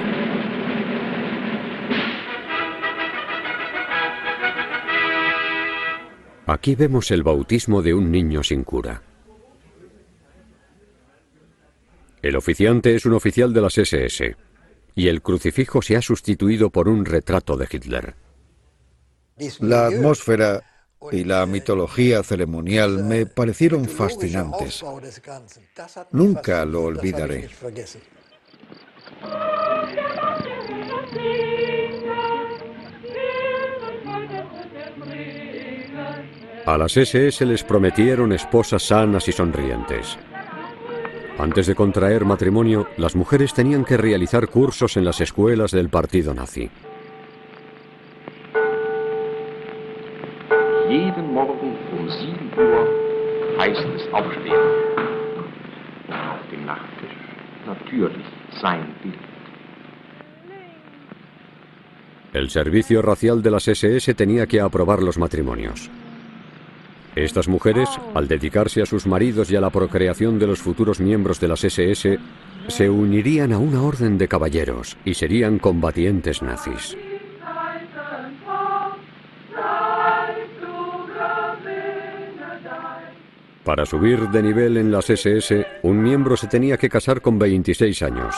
Aquí 6.46 6.76
vemos 6.76 7.10
el 7.10 7.24
bautismo 7.24 7.82
de 7.82 7.94
un 7.94 8.12
niño 8.12 8.44
sin 8.44 8.62
cura. 8.62 9.02
El 12.22 12.36
oficiante 12.36 12.94
es 12.94 13.04
un 13.06 13.14
oficial 13.14 13.52
de 13.52 13.60
las 13.60 13.76
SS 13.76 14.47
y 14.94 15.08
el 15.08 15.22
crucifijo 15.22 15.82
se 15.82 15.96
ha 15.96 16.02
sustituido 16.02 16.70
por 16.70 16.88
un 16.88 17.04
retrato 17.04 17.56
de 17.56 17.68
Hitler. 17.70 18.14
La 19.60 19.86
atmósfera 19.86 20.62
y 21.12 21.24
la 21.24 21.46
mitología 21.46 22.22
ceremonial 22.22 23.04
me 23.04 23.26
parecieron 23.26 23.88
fascinantes. 23.88 24.84
Nunca 26.10 26.64
lo 26.64 26.84
olvidaré. 26.84 27.48
A 36.66 36.76
las 36.76 36.96
SS 36.96 37.46
les 37.46 37.64
prometieron 37.64 38.32
esposas 38.32 38.82
sanas 38.82 39.26
y 39.28 39.32
sonrientes. 39.32 40.18
Antes 41.38 41.66
de 41.66 41.74
contraer 41.76 42.24
matrimonio, 42.24 42.88
las 42.96 43.14
mujeres 43.14 43.54
tenían 43.54 43.84
que 43.84 43.96
realizar 43.96 44.48
cursos 44.48 44.96
en 44.96 45.04
las 45.04 45.20
escuelas 45.20 45.70
del 45.70 45.88
partido 45.88 46.34
nazi. 46.34 46.68
um 51.92 52.08
7 52.10 52.50
Uhr 52.56 52.88
heißt 53.58 53.86
es 53.96 54.12
aufstehen. 54.12 54.66
Auf 56.08 56.40
dem 56.50 56.64
Nachttisch 56.66 57.18
natürlich 57.66 58.26
sein 58.60 58.94
Bild. 59.02 59.18
El 62.32 62.50
servicio 62.50 63.00
racial 63.02 63.42
de 63.42 63.50
las 63.50 63.68
SS 63.68 64.14
tenía 64.14 64.46
que 64.46 64.60
aprobar 64.60 65.02
los 65.02 65.18
matrimonios. 65.18 65.90
Estas 67.18 67.48
mujeres, 67.48 67.88
al 68.14 68.28
dedicarse 68.28 68.80
a 68.80 68.86
sus 68.86 69.04
maridos 69.04 69.50
y 69.50 69.56
a 69.56 69.60
la 69.60 69.70
procreación 69.70 70.38
de 70.38 70.46
los 70.46 70.60
futuros 70.60 71.00
miembros 71.00 71.40
de 71.40 71.48
las 71.48 71.64
SS, 71.64 72.16
se 72.68 72.88
unirían 72.88 73.52
a 73.52 73.58
una 73.58 73.82
orden 73.82 74.18
de 74.18 74.28
caballeros 74.28 74.96
y 75.04 75.14
serían 75.14 75.58
combatientes 75.58 76.42
nazis. 76.42 76.96
Para 83.64 83.84
subir 83.84 84.28
de 84.28 84.40
nivel 84.40 84.76
en 84.76 84.92
las 84.92 85.10
SS, 85.10 85.66
un 85.82 86.00
miembro 86.00 86.36
se 86.36 86.46
tenía 86.46 86.76
que 86.76 86.88
casar 86.88 87.20
con 87.20 87.36
26 87.36 88.00
años, 88.02 88.36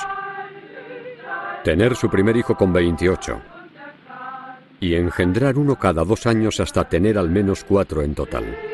tener 1.64 1.94
su 1.96 2.08
primer 2.08 2.34
hijo 2.34 2.56
con 2.56 2.72
28 2.72 3.42
y 4.80 4.94
engendrar 4.94 5.58
uno 5.58 5.76
cada 5.76 6.02
dos 6.02 6.26
años 6.26 6.58
hasta 6.60 6.88
tener 6.88 7.18
al 7.18 7.28
menos 7.28 7.62
cuatro 7.62 8.00
en 8.00 8.14
total. 8.14 8.69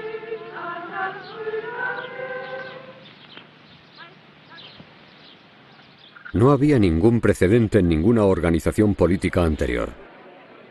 No 6.36 6.50
había 6.50 6.78
ningún 6.78 7.22
precedente 7.22 7.78
en 7.78 7.88
ninguna 7.88 8.26
organización 8.26 8.94
política 8.94 9.42
anterior, 9.42 9.88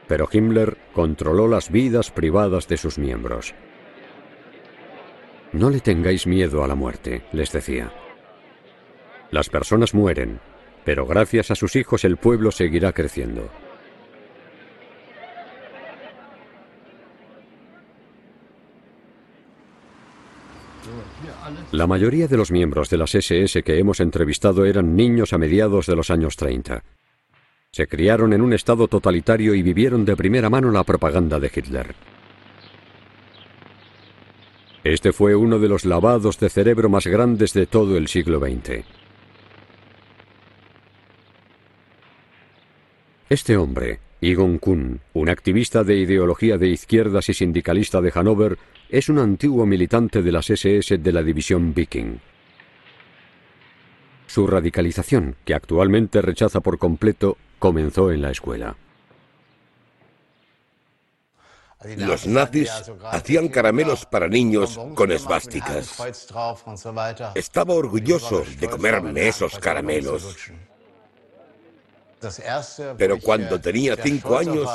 pero 0.08 0.30
Himmler 0.32 0.78
controló 0.93 1.47
las 1.47 1.71
vidas 1.71 2.12
privadas 2.12 2.67
de 2.67 2.78
sus 2.78 2.99
miembros. 2.99 3.56
No 5.54 5.71
le 5.71 5.80
tengáis 5.80 6.28
miedo 6.28 6.63
a 6.63 6.67
la 6.67 6.75
muerte, 6.75 7.23
les 7.32 7.51
decía. 7.51 7.91
Las 9.32 9.49
personas 9.49 9.95
mueren, 9.95 10.39
pero 10.84 11.08
gracias 11.08 11.49
a 11.49 11.56
sus 11.56 11.75
hijos 11.75 12.04
el 12.04 12.17
pueblo 12.17 12.51
seguirá 12.51 12.93
creciendo. 12.93 13.49
La 21.71 21.88
mayoría 21.88 22.27
de 22.27 22.38
los 22.38 22.51
miembros 22.51 22.89
de 22.89 22.97
las 22.97 23.13
SS 23.13 23.63
que 23.63 23.77
hemos 23.77 23.99
entrevistado 23.99 24.65
eran 24.65 24.95
niños 24.95 25.34
a 25.34 25.38
mediados 25.38 25.86
de 25.86 25.95
los 25.95 26.10
años 26.10 26.36
30. 26.36 26.84
Se 27.71 27.88
criaron 27.88 28.34
en 28.34 28.41
un 28.41 28.53
estado 28.53 28.88
totalitario 28.88 29.53
y 29.53 29.62
vivieron 29.62 30.05
de 30.05 30.15
primera 30.15 30.49
mano 30.49 30.71
la 30.71 30.84
propaganda 30.84 31.39
de 31.39 31.51
Hitler. 31.53 31.95
Este 34.84 35.12
fue 35.12 35.36
uno 35.36 35.60
de 35.60 35.67
los 35.67 35.84
lavados 35.84 36.39
de 36.39 36.49
cerebro 36.49 36.89
más 36.89 37.08
grandes 37.08 37.53
de 37.53 37.65
todo 37.65 37.97
el 37.97 38.08
siglo 38.08 38.39
XX. 38.39 38.86
Este 43.27 43.58
hombre, 43.58 43.99
Egon 44.32 44.58
Kuhn, 44.58 45.02
un 45.14 45.30
activista 45.30 45.84
de 45.84 45.98
ideología 45.98 46.58
de 46.58 46.70
izquierdas 46.70 47.30
y 47.30 47.36
sindicalista 47.36 48.02
de 48.02 48.12
Hannover, 48.12 48.58
es 48.90 49.08
un 49.08 49.20
antiguo 49.20 49.68
militante 49.68 50.24
de 50.24 50.32
las 50.32 50.50
SS 50.50 50.98
de 50.98 51.12
la 51.12 51.22
división 51.22 51.76
Viking. 51.76 52.18
Su 54.26 54.48
radicalización, 54.48 55.36
que 55.46 55.54
actualmente 55.54 56.24
rechaza 56.24 56.60
por 56.60 56.80
completo, 56.80 57.38
comenzó 57.60 58.12
en 58.12 58.24
la 58.24 58.32
escuela. 58.32 58.76
Los 61.98 62.26
nazis 62.26 62.72
hacían 63.12 63.48
caramelos 63.50 64.08
para 64.08 64.28
niños 64.28 64.80
con 64.96 65.12
esvásticas. 65.12 66.02
Estaba 67.36 67.76
orgulloso 67.76 68.44
de 68.60 68.68
comerme 68.68 69.28
esos 69.28 69.60
caramelos. 69.60 70.52
Pero 72.98 73.20
cuando 73.20 73.60
tenía 73.60 73.96
cinco 73.96 74.38
años, 74.38 74.70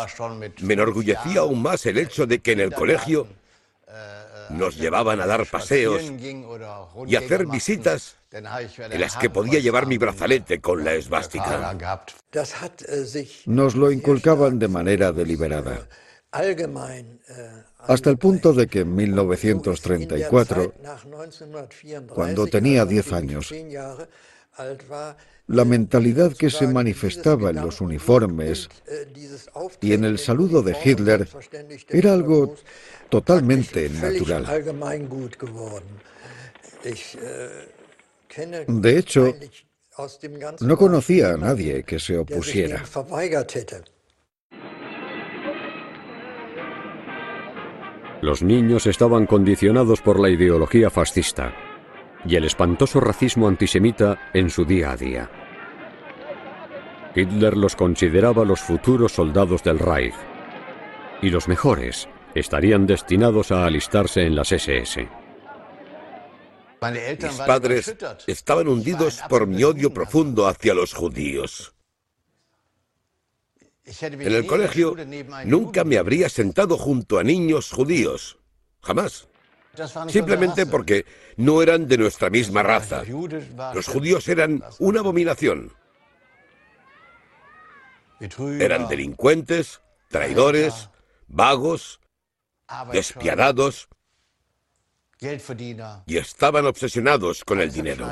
me 0.61 0.75
enorgullecía 0.75 1.41
aún 1.41 1.63
más 1.63 1.85
el 1.87 1.99
hecho 1.99 2.27
de 2.27 2.41
que 2.41 2.53
en 2.53 2.61
el 2.61 2.73
colegio 2.73 3.27
nos 4.51 4.77
llevaban 4.77 5.21
a 5.21 5.27
dar 5.27 5.47
paseos 5.47 6.03
y 7.07 7.17
hacer 7.17 7.47
visitas 7.47 8.17
en 8.33 9.01
las 9.01 9.17
que 9.17 9.31
podía 9.31 9.61
llevar 9.61 9.87
mi 9.87 9.99
brazalete 9.99 10.61
con 10.61 10.85
la 10.85 10.95
esvástica. 10.95 11.77
Nos 13.47 13.75
lo 13.75 13.91
inculcaban 13.91 14.59
de 14.59 14.69
manera 14.69 15.13
deliberada. 15.13 15.89
Hasta 17.79 18.11
el 18.11 18.19
punto 18.19 18.53
de 18.53 18.69
que 18.69 18.81
en 18.81 18.95
1934, 18.95 20.75
cuando 22.09 22.47
tenía 22.47 22.85
10 22.85 23.13
años, 23.13 23.53
la 25.51 25.65
mentalidad 25.65 26.33
que 26.37 26.49
se 26.49 26.69
manifestaba 26.69 27.51
en 27.51 27.57
los 27.57 27.81
uniformes 27.81 28.69
y 29.81 29.93
en 29.93 30.05
el 30.05 30.19
saludo 30.19 30.63
de 30.63 30.77
Hitler 30.85 31.29
era 31.89 32.13
algo 32.13 32.55
totalmente 33.09 33.89
natural. 33.89 34.47
De 38.69 38.99
hecho, 38.99 39.35
no 40.61 40.77
conocía 40.77 41.33
a 41.33 41.37
nadie 41.37 41.83
que 41.83 41.99
se 41.99 42.17
opusiera. 42.17 42.85
Los 48.23 48.43
niños 48.43 48.87
estaban 48.87 49.27
condicionados 49.27 50.01
por 50.01 50.21
la 50.21 50.31
ideología 50.31 50.91
fascista 50.91 51.53
y 52.25 52.37
el 52.37 52.45
espantoso 52.45 53.01
racismo 53.01 53.49
antisemita 53.49 54.31
en 54.33 54.49
su 54.49 54.65
día 54.65 54.93
a 54.93 54.97
día. 54.97 55.40
Hitler 57.15 57.57
los 57.57 57.77
consideraba 57.77 58.45
los 58.45 58.61
futuros 58.61 59.13
soldados 59.13 59.63
del 59.63 59.79
Reich 59.79 60.15
y 61.23 61.31
los 61.31 61.49
mejores 61.49 62.09
estarían 62.35 62.87
destinados 62.87 63.51
a 63.51 63.67
alistarse 63.67 64.23
en 64.23 64.37
las 64.37 64.53
SS. 64.53 65.09
Mis 66.83 67.35
padres 67.47 67.95
estaban 68.27 68.69
hundidos 68.69 69.21
por 69.29 69.47
mi 69.47 69.63
odio 69.65 69.93
profundo 69.93 70.47
hacia 70.47 70.73
los 70.73 70.95
judíos. 70.95 71.75
En 74.01 74.33
el 74.33 74.47
colegio 74.47 74.97
nunca 75.45 75.85
me 75.85 75.99
habría 75.99 76.29
sentado 76.29 76.79
junto 76.79 77.19
a 77.19 77.25
niños 77.25 77.71
judíos. 77.71 78.39
Jamás. 78.83 79.29
Simplemente 80.09 80.67
porque 80.67 81.05
no 81.37 81.63
eran 81.63 81.87
de 81.87 81.99
nuestra 81.99 82.31
misma 82.31 82.63
raza. 82.63 83.03
Los 83.75 83.87
judíos 83.87 84.29
eran 84.29 84.63
una 84.79 85.01
abominación. 85.01 85.73
Eran 88.21 88.89
delincuentes, 88.89 89.81
traidores, 90.11 90.91
vagos, 91.29 92.01
despiadados 92.93 93.89
y 96.07 96.17
estaban 96.17 96.67
obsesionados 96.67 97.45
con 97.45 97.61
el 97.61 97.73
dinero. 97.73 98.07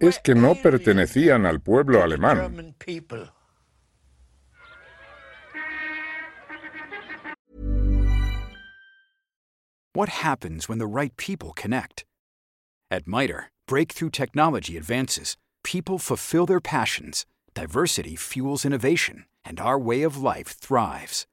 Es 0.00 0.18
que 0.20 0.34
no 0.34 0.54
pertenecían 0.54 1.46
al 1.46 1.60
pueblo 1.60 2.02
alemán. 2.02 2.74
What 9.94 10.10
happens 10.10 10.68
when 10.68 10.78
the 10.78 10.86
right 10.86 11.16
people 11.16 11.52
connect? 11.54 12.04
At 12.90 13.06
MITRE, 13.06 13.50
breakthrough 13.66 14.10
technology 14.10 14.76
advances, 14.76 15.36
people 15.64 15.98
fulfill 15.98 16.44
their 16.44 16.60
passions, 16.60 17.24
diversity 17.56 18.14
fuels 18.16 18.64
innovation, 18.66 19.24
and 19.42 19.58
our 19.58 19.78
way 19.78 20.02
of 20.02 20.18
life 20.18 20.48
thrives. 20.48 21.26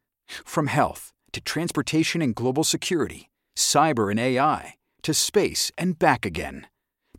From 0.45 0.67
health 0.67 1.11
to 1.33 1.41
transportation 1.41 2.21
and 2.21 2.33
global 2.33 2.63
security, 2.63 3.29
cyber 3.57 4.09
and 4.09 4.19
AI, 4.19 4.75
to 5.03 5.13
space 5.13 5.71
and 5.77 5.99
back 5.99 6.25
again, 6.25 6.67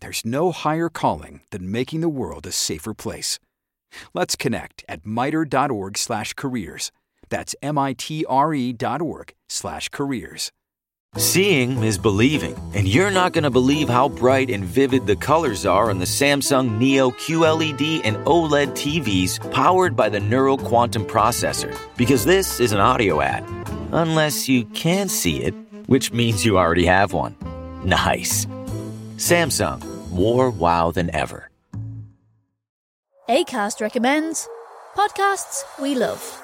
there's 0.00 0.24
no 0.24 0.52
higher 0.52 0.88
calling 0.88 1.42
than 1.50 1.70
making 1.70 2.00
the 2.00 2.08
world 2.08 2.46
a 2.46 2.52
safer 2.52 2.94
place. 2.94 3.38
Let's 4.14 4.36
connect 4.36 4.84
at 4.88 5.06
mitre.org/careers. 5.06 6.90
That's 7.28 7.54
m 7.62 7.78
Seeing 11.16 11.80
is 11.84 11.96
believing, 11.96 12.56
and 12.74 12.88
you're 12.88 13.12
not 13.12 13.32
going 13.32 13.44
to 13.44 13.50
believe 13.50 13.88
how 13.88 14.08
bright 14.08 14.50
and 14.50 14.64
vivid 14.64 15.06
the 15.06 15.14
colors 15.14 15.64
are 15.64 15.88
on 15.88 16.00
the 16.00 16.04
Samsung 16.04 16.76
Neo 16.76 17.12
QLED 17.12 18.00
and 18.02 18.16
OLED 18.26 18.72
TVs 18.72 19.52
powered 19.52 19.94
by 19.94 20.08
the 20.08 20.18
Neural 20.18 20.58
Quantum 20.58 21.04
Processor. 21.04 21.78
Because 21.96 22.24
this 22.24 22.58
is 22.58 22.72
an 22.72 22.80
audio 22.80 23.20
ad. 23.20 23.44
Unless 23.92 24.48
you 24.48 24.64
can 24.74 25.08
see 25.08 25.40
it, 25.40 25.54
which 25.86 26.12
means 26.12 26.44
you 26.44 26.58
already 26.58 26.86
have 26.86 27.12
one. 27.12 27.36
Nice. 27.84 28.46
Samsung, 29.16 29.84
more 30.10 30.50
wow 30.50 30.90
than 30.90 31.14
ever. 31.14 31.48
ACAST 33.28 33.80
recommends 33.80 34.48
podcasts 34.96 35.62
we 35.80 35.94
love. 35.94 36.43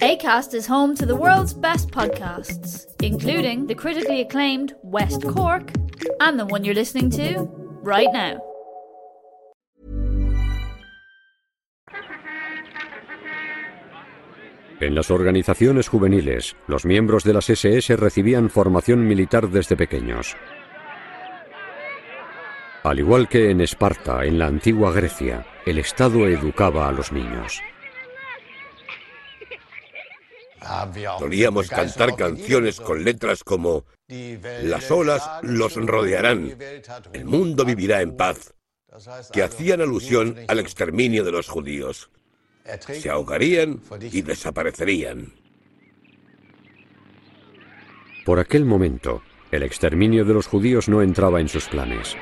ACAST 0.00 0.54
is 0.54 0.66
home 0.66 0.94
to 0.94 1.06
the 1.06 1.16
world's 1.16 1.52
best 1.52 1.90
podcasts, 1.90 2.86
including 3.02 3.66
the 3.66 3.74
critically 3.74 4.20
acclaimed 4.20 4.74
West 4.82 5.22
Cork 5.26 5.72
and 6.20 6.38
the 6.38 6.46
one 6.46 6.64
you're 6.64 6.74
listening 6.74 7.10
to 7.10 7.48
right 7.82 8.12
now. 8.12 8.40
En 14.80 14.94
las 14.94 15.10
organizaciones 15.10 15.88
juveniles, 15.88 16.56
los 16.68 16.84
miembros 16.84 17.24
de 17.24 17.32
las 17.32 17.50
SS 17.50 17.96
recibían 17.96 18.50
formación 18.50 19.08
militar 19.08 19.48
desde 19.48 19.76
pequeños. 19.76 20.36
Al 22.84 22.98
igual 23.00 23.28
que 23.28 23.50
en 23.50 23.62
Esparta, 23.62 24.24
en 24.24 24.38
la 24.38 24.46
antigua 24.46 24.92
Grecia, 24.92 25.46
el 25.64 25.78
Estado 25.78 26.28
educaba 26.28 26.88
a 26.88 26.92
los 26.92 27.10
niños. 27.12 27.62
Solíamos 31.18 31.68
cantar 31.68 32.16
canciones 32.16 32.80
con 32.80 33.04
letras 33.04 33.44
como 33.44 33.84
Las 34.08 34.90
olas 34.90 35.22
los 35.42 35.74
rodearán, 35.74 36.56
el 37.12 37.24
mundo 37.24 37.64
vivirá 37.64 38.00
en 38.02 38.16
paz, 38.16 38.54
que 39.32 39.42
hacían 39.42 39.80
alusión 39.80 40.36
al 40.48 40.58
exterminio 40.58 41.24
de 41.24 41.32
los 41.32 41.48
judíos. 41.48 42.10
Se 42.80 43.10
ahogarían 43.10 43.80
y 44.12 44.22
desaparecerían. 44.22 45.34
Por 48.24 48.38
aquel 48.38 48.64
momento, 48.64 49.22
el 49.50 49.62
exterminio 49.62 50.24
de 50.24 50.32
los 50.32 50.46
judíos 50.46 50.88
no 50.88 51.02
entraba 51.02 51.40
en 51.40 51.48
sus 51.48 51.68
planes. 51.68 52.16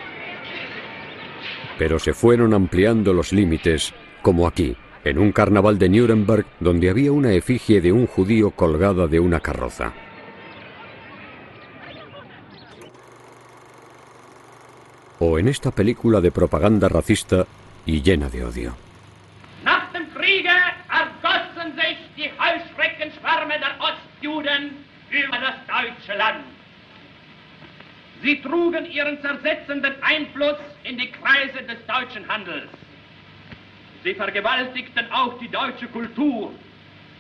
Pero 1.79 1.99
se 1.99 2.13
fueron 2.13 2.55
ampliando 2.55 3.13
los 3.13 3.33
límites, 3.33 3.95
como 4.21 4.47
aquí, 4.47 4.77
en 5.05 5.19
un 5.19 5.33
carnaval 5.33 5.79
de 5.79 5.89
Nuremberg 5.89 6.47
donde 6.61 6.91
había 6.91 7.13
una 7.13 7.33
efigie 7.33 7.81
de 7.81 7.93
un 7.93 8.07
judío 8.07 8.53
colgada 8.53 9.07
de 9.07 9.21
una 9.21 9.41
carroza. 9.41 9.93
O 15.19 15.39
en 15.39 15.49
esta 15.49 15.71
película 15.71 16.21
de 16.21 16.33
propaganda 16.33 16.89
racista 16.89 17.47
y 17.87 18.03
llena 18.03 18.29
de 18.29 18.45
odio. 18.45 18.75
Nach 19.65 19.93
dem 19.93 20.07
Kriege 20.15 20.51
ergossen 20.91 21.75
sich 21.77 21.99
die 22.17 22.31
Heuschreckenschwärme 22.39 23.59
der 23.59 23.77
Ostjuden 23.81 24.85
über 25.11 25.39
das 25.39 25.57
deutsche 25.67 26.17
Land. 26.17 26.45
Sie 28.23 28.41
trugen 28.41 28.87
ihren 28.87 29.21
zersetzenden 29.21 29.95
Einfluss 30.01 30.59
in 30.85 30.97
die 30.97 31.11
Kreise 31.11 31.63
des 31.65 31.85
deutschen 31.87 32.27
Handels. 32.29 32.71
Sie 34.05 34.15
vergewaltigten 34.15 35.11
auch 35.13 35.39
die 35.39 35.49
deutsche 35.49 35.87
Kultur, 35.89 36.53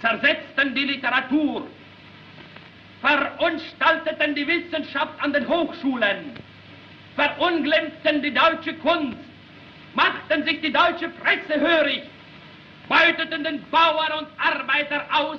zersetzten 0.00 0.74
die 0.74 0.84
Literatur, 0.84 1.66
verunstalteten 3.00 4.34
die 4.34 4.46
Wissenschaft 4.46 5.14
an 5.20 5.32
den 5.32 5.46
Hochschulen, 5.46 6.32
verunglimpften 7.14 8.22
die 8.22 8.32
deutsche 8.34 8.74
Kunst, 8.74 9.18
machten 9.94 10.44
sich 10.44 10.60
die 10.60 10.72
deutsche 10.72 11.08
Presse 11.08 11.60
hörig, 11.60 12.02
beuteten 12.88 13.44
den 13.44 13.62
Bauer 13.70 14.18
und 14.18 14.28
Arbeiter 14.38 15.04
aus 15.12 15.38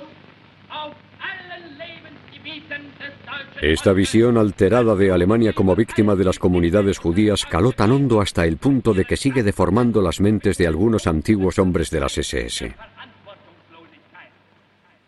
auf 0.70 0.94
allen 1.20 1.78
Lebensgebieten 1.78 2.92
des 3.00 3.13
Esta 3.60 3.92
visión 3.92 4.36
alterada 4.36 4.94
de 4.94 5.10
Alemania 5.10 5.52
como 5.52 5.74
víctima 5.74 6.14
de 6.14 6.24
las 6.24 6.38
comunidades 6.38 6.98
judías 6.98 7.44
caló 7.46 7.72
tan 7.72 7.92
hondo 7.92 8.20
hasta 8.20 8.44
el 8.44 8.58
punto 8.58 8.92
de 8.92 9.04
que 9.04 9.16
sigue 9.16 9.42
deformando 9.42 10.02
las 10.02 10.20
mentes 10.20 10.58
de 10.58 10.66
algunos 10.66 11.06
antiguos 11.06 11.58
hombres 11.58 11.90
de 11.90 12.00
las 12.00 12.18
SS. 12.18 12.74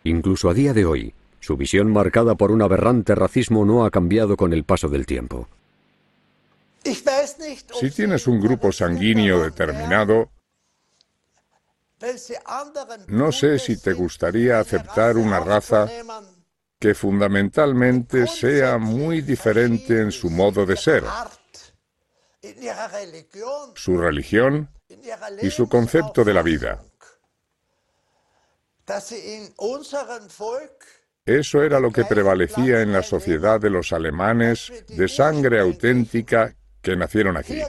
Incluso 0.05 0.49
a 0.49 0.53
día 0.53 0.73
de 0.73 0.85
hoy, 0.85 1.13
su 1.39 1.57
visión 1.57 1.91
marcada 1.91 2.35
por 2.35 2.51
un 2.51 2.61
aberrante 2.61 3.13
racismo 3.15 3.65
no 3.65 3.85
ha 3.85 3.91
cambiado 3.91 4.37
con 4.37 4.53
el 4.53 4.63
paso 4.63 4.87
del 4.87 5.05
tiempo. 5.05 5.47
Si 6.83 7.91
tienes 7.91 8.27
un 8.27 8.39
grupo 8.39 8.71
sanguíneo 8.71 9.43
determinado, 9.43 10.29
no 13.07 13.31
sé 13.31 13.59
si 13.59 13.81
te 13.81 13.93
gustaría 13.93 14.59
aceptar 14.59 15.17
una 15.17 15.39
raza 15.39 15.87
que 16.79 16.93
fundamentalmente 16.93 18.27
sea 18.27 18.77
muy 18.77 19.21
diferente 19.21 19.99
en 19.99 20.11
su 20.11 20.29
modo 20.29 20.65
de 20.65 20.77
ser, 20.77 21.03
su 23.75 23.97
religión 23.97 24.69
y 25.41 25.49
su 25.49 25.67
concepto 25.67 26.23
de 26.23 26.33
la 26.33 26.43
vida. 26.43 26.83
Eso 31.25 31.61
era 31.61 31.79
lo 31.79 31.91
que 31.91 32.05
prevalecía 32.05 32.81
en 32.81 32.93
la 32.93 33.03
sociedad 33.03 33.59
de 33.59 33.69
los 33.69 33.91
alemanes 33.91 34.71
de 34.87 35.07
sangre 35.09 35.59
auténtica 35.59 36.55
que 36.81 36.95
nacieron 36.95 37.35
aquí. 37.35 37.59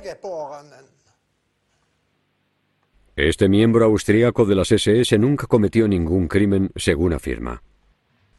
Este 3.16 3.48
miembro 3.48 3.84
austríaco 3.86 4.44
de 4.44 4.54
las 4.54 4.70
SS 4.70 5.18
nunca 5.18 5.48
cometió 5.48 5.88
ningún 5.88 6.28
crimen, 6.28 6.70
según 6.76 7.14
afirma. 7.14 7.60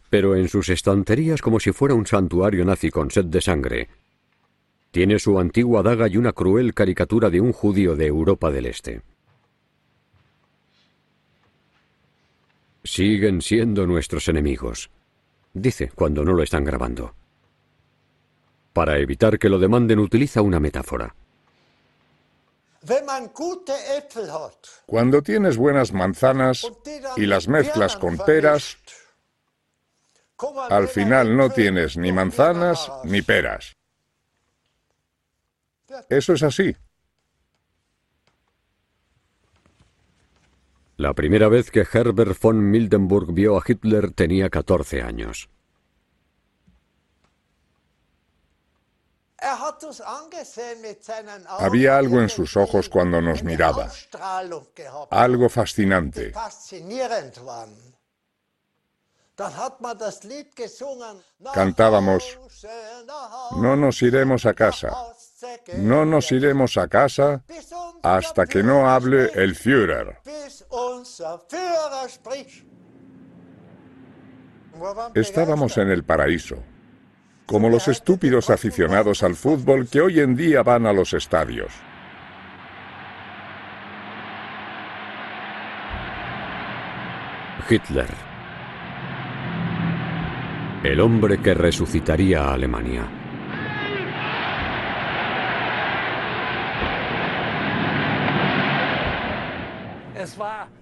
Pero 0.10 0.36
en 0.36 0.48
sus 0.48 0.69
estanterías, 0.69 1.41
como 1.41 1.60
si 1.60 1.72
fuera 1.72 1.93
un 1.93 2.06
santuario 2.06 2.65
nazi 2.65 2.89
con 2.89 3.12
sed 3.12 3.26
de 3.26 3.41
sangre, 3.41 3.89
tiene 4.91 5.19
su 5.19 5.39
antigua 5.39 5.84
daga 5.84 6.08
y 6.08 6.17
una 6.17 6.34
cruel 6.34 6.74
caricatura 6.74 7.30
de 7.30 7.41
un 7.41 7.54
judío 7.54 7.95
de 7.95 8.08
Europa 8.08 8.50
del 8.50 8.65
Este. 8.65 9.02
Siguen 12.84 13.41
siendo 13.41 13.86
nuestros 13.86 14.28
enemigos, 14.30 14.89
dice 15.54 15.91
cuando 15.93 16.24
no 16.24 16.34
lo 16.34 16.41
están 16.41 16.63
grabando. 16.63 17.13
Para 18.74 18.98
evitar 18.98 19.38
que 19.38 19.50
lo 19.50 19.60
demanden 19.60 20.00
utiliza 20.00 20.41
una 20.41 20.60
metáfora. 20.60 21.13
Cuando 24.86 25.22
tienes 25.22 25.58
buenas 25.58 25.93
manzanas 25.93 26.72
y 27.17 27.26
las 27.26 27.48
mezclas 27.48 27.98
con 27.98 28.17
peras, 28.17 28.78
al 30.69 30.88
final 30.88 31.36
no 31.36 31.49
tienes 31.49 31.97
ni 31.97 32.12
manzanas 32.12 32.91
ni 33.04 33.21
peras. 33.21 33.75
Eso 36.10 36.34
es 36.34 36.43
así. 36.43 36.75
La 40.97 41.13
primera 41.13 41.47
vez 41.47 41.71
que 41.71 41.88
Herbert 41.91 42.38
von 42.41 42.69
Mildenburg 42.69 43.34
vio 43.34 43.58
a 43.58 43.63
Hitler 43.65 44.12
tenía 44.12 44.49
14 44.49 45.02
años. 45.02 45.49
Había 51.47 51.97
algo 51.97 52.21
en 52.21 52.28
sus 52.28 52.58
ojos 52.58 52.89
cuando 52.89 53.21
nos 53.21 53.43
miraba, 53.43 53.89
algo 55.10 55.47
fascinante. 55.47 56.34
Cantábamos, 61.54 62.39
no 63.58 63.75
nos 63.75 64.02
iremos 64.02 64.45
a 64.45 64.54
casa, 64.54 64.91
no 65.78 66.06
nos 66.06 66.32
iremos 66.32 66.78
a 66.78 66.88
casa 66.88 67.43
hasta 68.04 68.45
que 68.45 68.63
no 68.63 68.89
hable 68.89 69.32
el 69.34 69.56
Führer. 69.56 70.19
Estábamos 75.15 75.78
en 75.78 75.89
el 75.89 76.04
paraíso 76.04 76.58
como 77.49 77.67
los 77.67 77.88
estúpidos 77.88 78.52
aficionados 78.52 79.23
al 79.23 79.36
fútbol 79.36 79.89
que 79.89 80.02
hoy 80.02 80.19
en 80.19 80.36
día 80.36 80.62
van 80.62 80.86
a 80.86 80.93
los 80.93 81.13
estadios. 81.13 81.73
Hitler. 87.67 88.29
El 90.84 91.02
hombre 91.02 91.42
que 91.42 91.54
resucitaría 91.54 92.42
a 92.42 92.54
Alemania. 92.54 93.06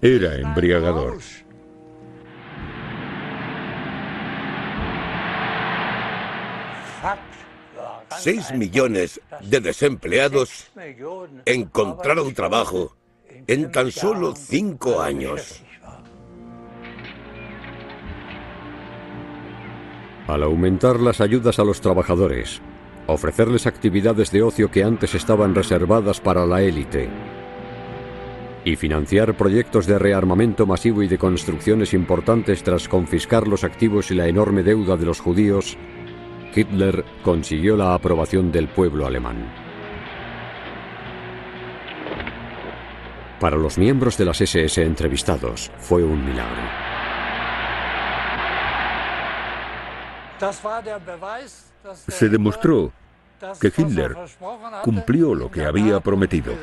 Era 0.02 0.36
embriagador. 0.36 1.18
Seis 8.18 8.52
millones 8.54 9.20
de 9.42 9.60
desempleados 9.62 10.72
encontraron 11.46 12.34
trabajo 12.36 12.96
en 13.48 13.72
tan 13.72 13.92
solo 13.92 14.36
cinco 14.36 15.02
años. 15.02 15.64
Al 20.28 20.44
aumentar 20.44 21.00
las 21.00 21.22
ayudas 21.22 21.58
a 21.58 21.63
los 21.63 21.80
trabajadores, 21.80 22.62
ofrecerles 23.08 23.66
actividades 23.66 24.30
de 24.32 24.44
ocio 24.44 24.70
que 24.70 24.84
antes 24.84 25.16
estaban 25.16 25.56
reservadas 25.56 26.20
para 26.20 26.46
la 26.46 26.62
élite, 26.62 27.10
y 28.66 28.76
financiar 28.76 29.38
proyectos 29.38 29.88
de 29.88 29.98
rearmamento 29.98 30.66
masivo 30.66 31.02
y 31.02 31.08
de 31.08 31.18
construcciones 31.18 31.94
importantes 31.94 32.63
tras 32.63 32.90
confiscar 32.90 33.48
los 33.48 33.63
activos 33.63 34.12
y 34.12 34.16
la 34.16 34.28
enorme 34.28 34.63
deuda 34.63 34.98
de 34.98 35.06
los 35.06 35.22
judíos, 35.22 35.78
Hitler 36.54 37.06
consiguió 37.24 37.78
la 37.78 37.94
aprobación 37.94 38.52
del 38.52 38.68
pueblo 38.68 39.08
alemán. 39.08 39.50
Para 43.40 43.56
los 43.56 43.78
miembros 43.78 44.18
de 44.18 44.26
las 44.26 44.42
SS 44.42 44.84
entrevistados 44.84 45.72
fue 45.78 46.04
un 46.04 46.26
milagro. 46.26 46.87
Se 52.08 52.30
demostró 52.30 52.91
que 53.60 53.71
Hitler 53.76 54.15
cumplió 54.84 55.36
lo 55.36 55.50
que 55.50 55.65
había 55.65 56.00
prometido. 56.00 56.54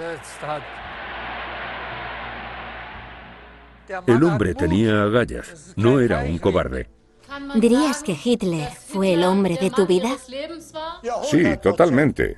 El 4.06 4.24
hombre 4.24 4.54
tenía 4.54 5.02
agallas, 5.02 5.74
no 5.76 6.00
era 6.00 6.20
un 6.20 6.38
cobarde. 6.38 6.88
¿Dirías 7.56 8.02
que 8.02 8.16
Hitler 8.22 8.70
fue 8.70 9.14
el 9.14 9.24
hombre 9.24 9.56
de 9.60 9.70
tu 9.70 9.86
vida? 9.86 10.10
Sí, 11.24 11.56
totalmente. 11.58 12.36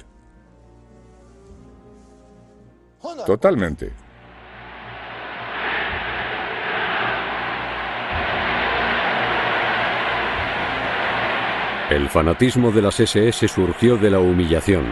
Totalmente. 3.25 4.06
El 11.91 12.09
fanatismo 12.09 12.73
de 12.73 12.83
las 12.83 12.99
SS 12.99 13.47
surgió 13.47 13.97
de 13.97 14.11
la 14.11 14.19
humillación 14.19 14.87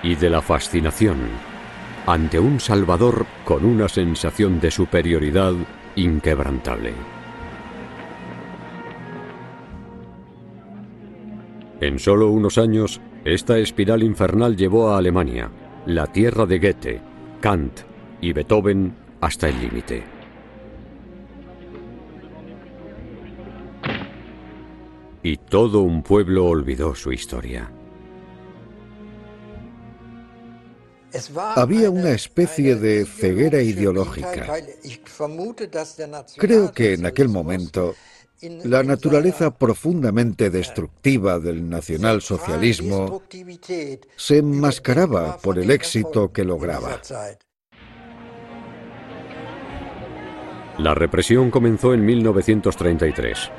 y 0.00 0.14
de 0.14 0.30
la 0.30 0.40
fascinación 0.40 1.16
ante 2.06 2.38
un 2.38 2.60
Salvador 2.60 3.26
con 3.44 3.64
una 3.64 3.88
sensación 3.88 4.60
de 4.60 4.70
superioridad 4.70 5.54
inquebrantable. 5.96 6.92
En 11.80 11.98
solo 11.98 12.30
unos 12.30 12.58
años, 12.58 13.00
esta 13.24 13.58
espiral 13.58 14.04
infernal 14.04 14.56
llevó 14.56 14.90
a 14.90 14.98
Alemania, 14.98 15.50
la 15.84 16.06
tierra 16.06 16.46
de 16.46 16.60
Goethe, 16.60 17.00
Kant 17.40 17.80
y 18.20 18.32
Beethoven, 18.32 18.94
hasta 19.20 19.48
el 19.48 19.60
límite. 19.60 20.15
Y 25.26 25.38
todo 25.38 25.80
un 25.80 26.04
pueblo 26.04 26.46
olvidó 26.46 26.94
su 26.94 27.12
historia. 27.12 27.68
Había 31.56 31.90
una 31.90 32.10
especie 32.10 32.76
de 32.76 33.04
ceguera 33.04 33.60
ideológica. 33.60 34.46
Creo 36.36 36.70
que 36.70 36.92
en 36.92 37.06
aquel 37.06 37.28
momento 37.28 37.96
la 38.40 38.84
naturaleza 38.84 39.50
profundamente 39.50 40.48
destructiva 40.48 41.40
del 41.40 41.68
nacionalsocialismo 41.68 43.20
se 44.14 44.38
enmascaraba 44.38 45.38
por 45.38 45.58
el 45.58 45.72
éxito 45.72 46.30
que 46.32 46.44
lograba. 46.44 47.00
La 50.78 50.94
represión 50.94 51.50
comenzó 51.50 51.94
en 51.94 52.06
1933. 52.06 53.50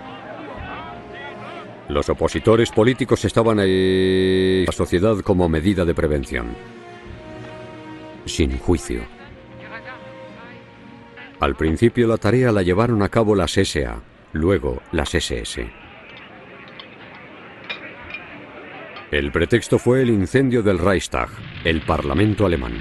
Los 1.89 2.09
opositores 2.09 2.69
políticos 2.71 3.23
estaban 3.23 3.59
en 3.61 4.65
la 4.65 4.71
sociedad 4.73 5.17
como 5.19 5.47
medida 5.47 5.85
de 5.85 5.93
prevención. 5.93 6.47
Sin 8.25 8.57
juicio. 8.57 9.01
Al 11.39 11.55
principio 11.55 12.07
la 12.07 12.17
tarea 12.17 12.51
la 12.51 12.61
llevaron 12.61 13.01
a 13.03 13.09
cabo 13.09 13.35
las 13.35 13.51
SA, 13.51 14.01
luego 14.33 14.81
las 14.91 15.15
SS. 15.15 15.69
El 19.11 19.31
pretexto 19.31 19.79
fue 19.79 20.01
el 20.01 20.09
incendio 20.09 20.61
del 20.61 20.79
Reichstag, 20.79 21.29
el 21.63 21.81
Parlamento 21.81 22.45
alemán. 22.45 22.73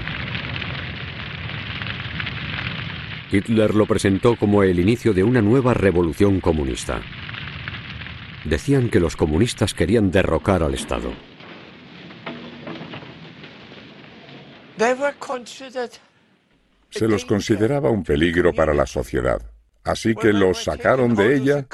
Hitler 3.31 3.73
lo 3.73 3.85
presentó 3.85 4.35
como 4.35 4.63
el 4.63 4.79
inicio 4.79 5.13
de 5.13 5.23
una 5.23 5.41
nueva 5.41 5.73
revolución 5.73 6.41
comunista. 6.41 7.01
Decían 8.45 8.89
que 8.89 8.99
los 8.99 9.15
comunistas 9.15 9.73
querían 9.73 10.11
derrocar 10.11 10.63
al 10.63 10.73
Estado. 10.73 11.11
Se 16.89 17.07
los 17.07 17.25
consideraba 17.25 17.89
un 17.89 18.03
peligro 18.03 18.53
para 18.53 18.73
la 18.73 18.85
sociedad. 18.85 19.41
Así 19.83 20.15
que 20.15 20.33
los 20.33 20.63
sacaron 20.63 21.15
de 21.15 21.35
ella 21.35 21.65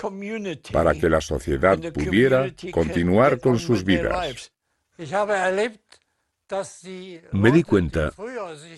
para 0.72 0.94
que 0.94 1.10
la 1.10 1.20
sociedad 1.20 1.80
pudiera 1.92 2.54
continuar 2.72 3.40
con 3.40 3.58
sus 3.58 3.84
vidas. 3.84 4.52
Me 7.32 7.52
di 7.52 7.64
cuenta 7.64 8.14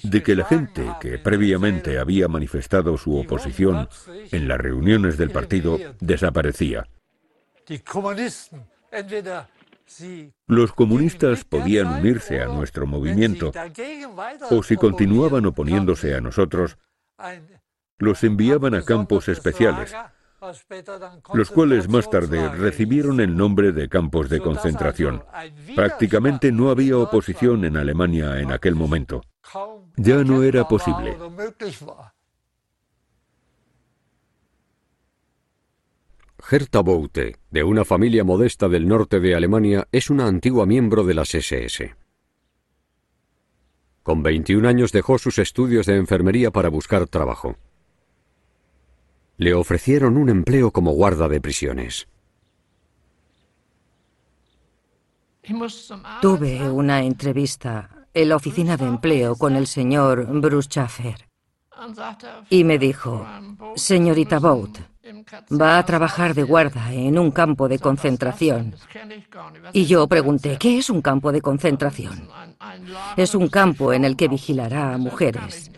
de 0.03 0.23
que 0.23 0.35
la 0.35 0.45
gente 0.45 0.85
que 1.01 1.17
previamente 1.17 1.99
había 1.99 2.27
manifestado 2.29 2.97
su 2.97 3.17
oposición 3.17 3.89
en 4.31 4.47
las 4.47 4.57
reuniones 4.57 5.17
del 5.17 5.31
partido 5.31 5.77
desaparecía. 5.99 6.87
Los 10.47 10.73
comunistas 10.73 11.43
podían 11.43 11.87
unirse 11.99 12.41
a 12.41 12.47
nuestro 12.47 12.87
movimiento 12.87 13.51
o 14.49 14.63
si 14.63 14.75
continuaban 14.75 15.45
oponiéndose 15.45 16.15
a 16.15 16.21
nosotros, 16.21 16.77
los 17.97 18.23
enviaban 18.23 18.73
a 18.73 18.83
campos 18.83 19.27
especiales, 19.29 19.95
los 21.33 21.51
cuales 21.51 21.87
más 21.87 22.09
tarde 22.09 22.49
recibieron 22.49 23.19
el 23.19 23.35
nombre 23.35 23.71
de 23.71 23.87
campos 23.89 24.29
de 24.29 24.39
concentración. 24.39 25.23
Prácticamente 25.75 26.51
no 26.51 26.69
había 26.69 26.97
oposición 26.97 27.65
en 27.65 27.77
Alemania 27.77 28.39
en 28.39 28.51
aquel 28.51 28.75
momento. 28.75 29.21
Ya 29.97 30.23
no 30.23 30.43
era 30.43 30.67
posible. 30.67 31.17
Hertha 36.47 36.81
Boute, 36.81 37.37
de 37.49 37.63
una 37.63 37.83
familia 37.83 38.23
modesta 38.23 38.69
del 38.69 38.87
norte 38.87 39.19
de 39.19 39.33
Alemania, 39.33 39.87
es 39.91 40.11
una 40.11 40.27
antigua 40.27 40.67
miembro 40.67 41.03
de 41.03 41.15
las 41.15 41.33
SS. 41.33 41.95
Con 44.03 44.21
21 44.21 44.67
años 44.67 44.91
dejó 44.91 45.17
sus 45.17 45.39
estudios 45.39 45.87
de 45.87 45.95
enfermería 45.95 46.51
para 46.51 46.69
buscar 46.69 47.07
trabajo. 47.07 47.55
Le 49.37 49.55
ofrecieron 49.55 50.17
un 50.17 50.29
empleo 50.29 50.69
como 50.69 50.91
guarda 50.91 51.27
de 51.27 51.41
prisiones. 51.41 52.07
Tuve 56.21 56.69
una 56.69 57.01
entrevista 57.01 58.07
en 58.13 58.29
la 58.29 58.35
oficina 58.35 58.77
de 58.77 58.85
empleo 58.85 59.35
con 59.35 59.55
el 59.55 59.65
señor 59.65 60.27
Bruce 60.41 60.69
Schaffer 60.69 61.27
y 62.49 62.63
me 62.63 62.77
dijo, 62.77 63.25
señorita 63.75 64.39
Bout, 64.39 64.79
va 65.51 65.77
a 65.77 65.85
trabajar 65.85 66.33
de 66.33 66.43
guarda 66.43 66.93
en 66.93 67.17
un 67.17 67.31
campo 67.31 67.67
de 67.67 67.79
concentración. 67.79 68.75
Y 69.73 69.85
yo 69.85 70.07
pregunté, 70.07 70.57
¿qué 70.59 70.77
es 70.77 70.89
un 70.89 71.01
campo 71.01 71.31
de 71.31 71.41
concentración? 71.41 72.29
Es 73.17 73.35
un 73.35 73.47
campo 73.47 73.93
en 73.93 74.05
el 74.05 74.15
que 74.15 74.27
vigilará 74.27 74.93
a 74.93 74.97
mujeres. 74.97 75.71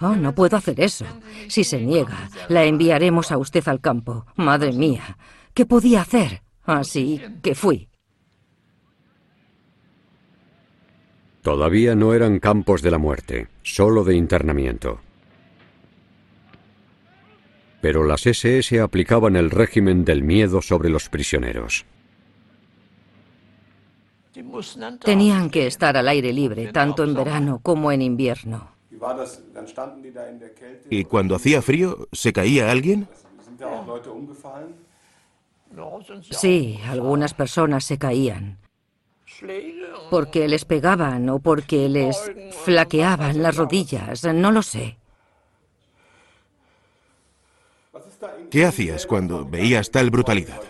Oh, 0.00 0.16
no 0.16 0.34
puedo 0.34 0.56
hacer 0.56 0.80
eso. 0.80 1.06
Si 1.48 1.62
se 1.62 1.80
niega, 1.80 2.28
la 2.48 2.64
enviaremos 2.64 3.30
a 3.30 3.38
usted 3.38 3.66
al 3.68 3.80
campo. 3.80 4.26
Madre 4.36 4.72
mía, 4.72 5.16
¿qué 5.54 5.64
podía 5.64 6.02
hacer? 6.02 6.42
Así 6.64 7.20
que 7.42 7.54
fui. 7.54 7.88
Todavía 11.42 11.94
no 11.96 12.14
eran 12.14 12.38
campos 12.38 12.82
de 12.82 12.90
la 12.92 12.98
muerte, 12.98 13.48
solo 13.62 14.04
de 14.04 14.14
internamiento. 14.14 15.00
Pero 17.82 18.04
las 18.04 18.26
SS 18.26 18.80
aplicaban 18.80 19.34
el 19.34 19.50
régimen 19.50 20.04
del 20.04 20.22
miedo 20.22 20.62
sobre 20.62 20.88
los 20.88 21.08
prisioneros. 21.08 21.84
Tenían 25.04 25.50
que 25.50 25.66
estar 25.66 25.96
al 25.96 26.06
aire 26.06 26.32
libre, 26.32 26.72
tanto 26.72 27.02
en 27.02 27.12
verano 27.12 27.58
como 27.60 27.90
en 27.90 28.00
invierno. 28.00 28.70
¿Y 30.90 31.04
cuando 31.04 31.34
hacía 31.34 31.60
frío, 31.60 32.08
se 32.12 32.32
caía 32.32 32.70
alguien? 32.70 33.08
Sí, 36.30 36.78
algunas 36.86 37.34
personas 37.34 37.84
se 37.84 37.98
caían. 37.98 38.58
Porque 40.08 40.46
les 40.46 40.64
pegaban 40.64 41.28
o 41.30 41.40
porque 41.40 41.88
les 41.88 42.30
flaqueaban 42.64 43.42
las 43.42 43.56
rodillas, 43.56 44.22
no 44.22 44.52
lo 44.52 44.62
sé. 44.62 45.01
¿Qué 48.52 48.66
hacías 48.66 49.06
cuando 49.06 49.46
veías 49.46 49.90
tal 49.90 50.10
brutalidad? 50.10 50.60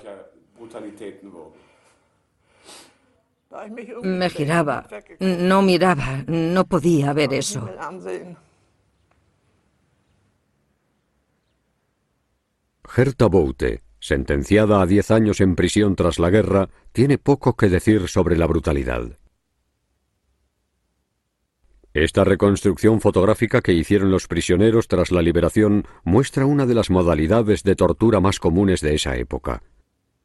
Me 4.04 4.30
giraba, 4.30 4.86
no 5.18 5.62
miraba, 5.62 6.22
no 6.28 6.64
podía 6.64 7.12
ver 7.12 7.34
eso. 7.34 7.68
Gerta 12.88 13.26
Boute, 13.26 13.83
sentenciada 13.98 14.80
a 14.80 14.87
10 14.87 15.10
años 15.10 15.40
en 15.40 15.56
prisión 15.56 15.96
tras 15.96 16.20
la 16.20 16.30
guerra, 16.30 16.68
tiene 16.92 17.18
poco 17.18 17.56
que 17.56 17.68
decir 17.68 18.06
sobre 18.06 18.38
la 18.38 18.46
brutalidad. 18.46 19.18
Esta 21.94 22.24
reconstrucción 22.24 23.00
fotográfica 23.02 23.60
que 23.60 23.74
hicieron 23.74 24.10
los 24.10 24.26
prisioneros 24.26 24.88
tras 24.88 25.12
la 25.12 25.20
liberación 25.20 25.86
muestra 26.04 26.46
una 26.46 26.64
de 26.64 26.74
las 26.74 26.88
modalidades 26.88 27.62
de 27.64 27.76
tortura 27.76 28.18
más 28.18 28.38
comunes 28.38 28.80
de 28.80 28.94
esa 28.94 29.16
época. 29.16 29.62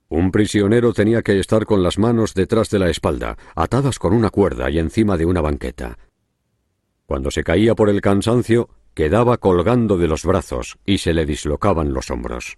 Un 0.07 0.31
prisionero 0.31 0.93
tenía 0.93 1.21
que 1.21 1.37
estar 1.37 1.65
con 1.65 1.83
las 1.83 1.97
manos 1.97 2.33
detrás 2.33 2.69
de 2.69 2.79
la 2.79 2.89
espalda, 2.89 3.37
atadas 3.55 3.99
con 3.99 4.13
una 4.13 4.29
cuerda 4.29 4.69
y 4.69 4.79
encima 4.79 5.17
de 5.17 5.25
una 5.25 5.41
banqueta. 5.41 5.97
Cuando 7.05 7.31
se 7.31 7.43
caía 7.43 7.75
por 7.75 7.89
el 7.89 7.99
cansancio, 7.99 8.69
quedaba 8.93 9.37
colgando 9.37 9.97
de 9.97 10.07
los 10.07 10.23
brazos 10.23 10.77
y 10.85 10.99
se 10.99 11.13
le 11.13 11.25
dislocaban 11.25 11.93
los 11.93 12.09
hombros. 12.09 12.57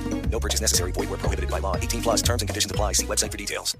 No 0.31 0.39
purchase 0.39 0.61
necessary. 0.61 0.91
Void 0.93 1.09
prohibited 1.19 1.49
by 1.49 1.59
law. 1.59 1.75
18 1.75 2.01
plus 2.01 2.23
and 2.27 2.47
conditions 2.47 2.71
apply. 2.71 2.93
See 2.93 3.05
website 3.05 3.31
for 3.31 3.37
details. 3.37 3.77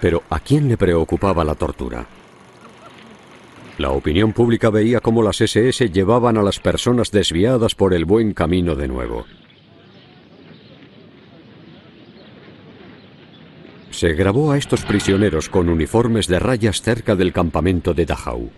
Pero 0.00 0.24
¿a 0.30 0.40
quién 0.40 0.68
le 0.68 0.76
preocupaba 0.76 1.44
la 1.44 1.54
tortura? 1.54 2.08
La 3.78 3.90
opinión 3.90 4.32
pública 4.32 4.68
veía 4.68 5.00
cómo 5.00 5.22
las 5.22 5.40
SS 5.40 5.90
llevaban 5.90 6.36
a 6.36 6.42
las 6.42 6.58
personas 6.58 7.12
desviadas 7.12 7.76
por 7.76 7.94
el 7.94 8.04
buen 8.04 8.34
camino 8.34 8.74
de 8.74 8.88
nuevo. 8.88 9.24
Se 13.90 14.14
grabó 14.14 14.50
a 14.50 14.58
estos 14.58 14.84
prisioneros 14.84 15.48
con 15.48 15.68
uniformes 15.68 16.26
de 16.26 16.40
rayas 16.40 16.82
cerca 16.82 17.14
del 17.14 17.32
campamento 17.32 17.94
de 17.94 18.04
Dachau. 18.04 18.50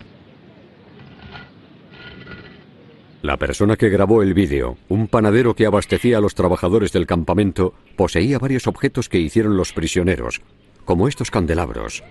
La 3.25 3.39
persona 3.39 3.77
que 3.77 3.89
grabó 3.89 4.23
el 4.23 4.35
vídeo, 4.35 4.77
un 4.91 5.09
panadero 5.09 5.55
que 5.57 5.65
abastecía 5.65 6.19
a 6.19 6.21
los 6.21 6.35
trabajadores 6.35 6.93
del 6.93 7.07
campamento, 7.07 7.73
poseía 7.97 8.39
varios 8.39 8.67
objetos 8.67 9.09
que 9.09 9.19
hicieron 9.19 9.57
los 9.57 9.73
prisioneros, 9.73 10.43
como 10.85 11.09
estos 11.09 11.31
candelabros, 11.31 12.05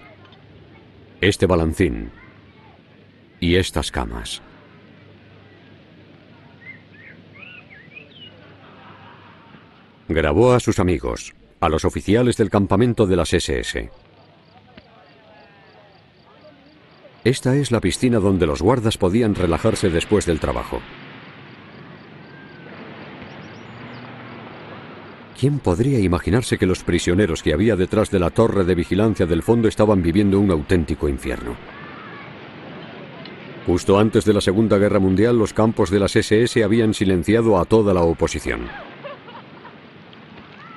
este 1.21 1.45
balancín 1.45 2.09
y 3.39 3.57
estas 3.57 3.91
camas. 3.91 4.41
Grabó 10.09 10.53
a 10.53 10.59
sus 10.59 10.79
amigos, 10.79 11.35
a 11.59 11.69
los 11.69 11.85
oficiales 11.85 12.37
del 12.37 12.49
campamento 12.49 13.05
de 13.05 13.15
las 13.15 13.33
SS. 13.33 13.91
Esta 17.23 17.55
es 17.55 17.69
la 17.69 17.81
piscina 17.81 18.17
donde 18.17 18.47
los 18.47 18.63
guardas 18.63 18.97
podían 18.97 19.35
relajarse 19.35 19.91
después 19.91 20.25
del 20.25 20.39
trabajo. 20.39 20.81
¿Quién 25.39 25.59
podría 25.59 25.99
imaginarse 25.99 26.57
que 26.57 26.65
los 26.65 26.83
prisioneros 26.83 27.41
que 27.41 27.53
había 27.53 27.75
detrás 27.75 28.11
de 28.11 28.19
la 28.19 28.29
torre 28.29 28.63
de 28.63 28.75
vigilancia 28.75 29.25
del 29.25 29.43
fondo 29.43 29.67
estaban 29.67 30.01
viviendo 30.01 30.39
un 30.39 30.51
auténtico 30.51 31.09
infierno? 31.09 31.55
Justo 33.65 33.97
antes 33.97 34.25
de 34.25 34.33
la 34.33 34.41
Segunda 34.41 34.77
Guerra 34.77 34.99
Mundial, 34.99 35.37
los 35.37 35.53
campos 35.53 35.89
de 35.89 35.99
las 35.99 36.15
SS 36.15 36.63
habían 36.63 36.93
silenciado 36.93 37.57
a 37.57 37.65
toda 37.65 37.93
la 37.93 38.01
oposición. 38.01 38.67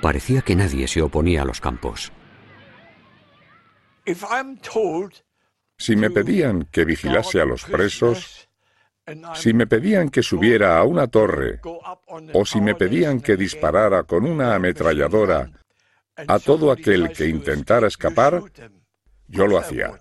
Parecía 0.00 0.42
que 0.42 0.54
nadie 0.54 0.86
se 0.86 1.02
oponía 1.02 1.42
a 1.42 1.44
los 1.44 1.60
campos. 1.60 2.12
Si 5.78 5.96
me 5.96 6.10
pedían 6.10 6.68
que 6.70 6.84
vigilase 6.84 7.40
a 7.40 7.44
los 7.44 7.64
presos, 7.64 8.45
si 9.34 9.52
me 9.52 9.66
pedían 9.66 10.08
que 10.08 10.22
subiera 10.22 10.78
a 10.78 10.84
una 10.84 11.06
torre 11.06 11.60
o 12.32 12.44
si 12.44 12.60
me 12.60 12.74
pedían 12.74 13.20
que 13.20 13.36
disparara 13.36 14.02
con 14.02 14.24
una 14.24 14.54
ametralladora 14.54 15.50
a 16.16 16.38
todo 16.38 16.72
aquel 16.72 17.12
que 17.12 17.28
intentara 17.28 17.86
escapar, 17.86 18.42
yo 19.28 19.46
lo 19.46 19.58
hacía. 19.58 19.92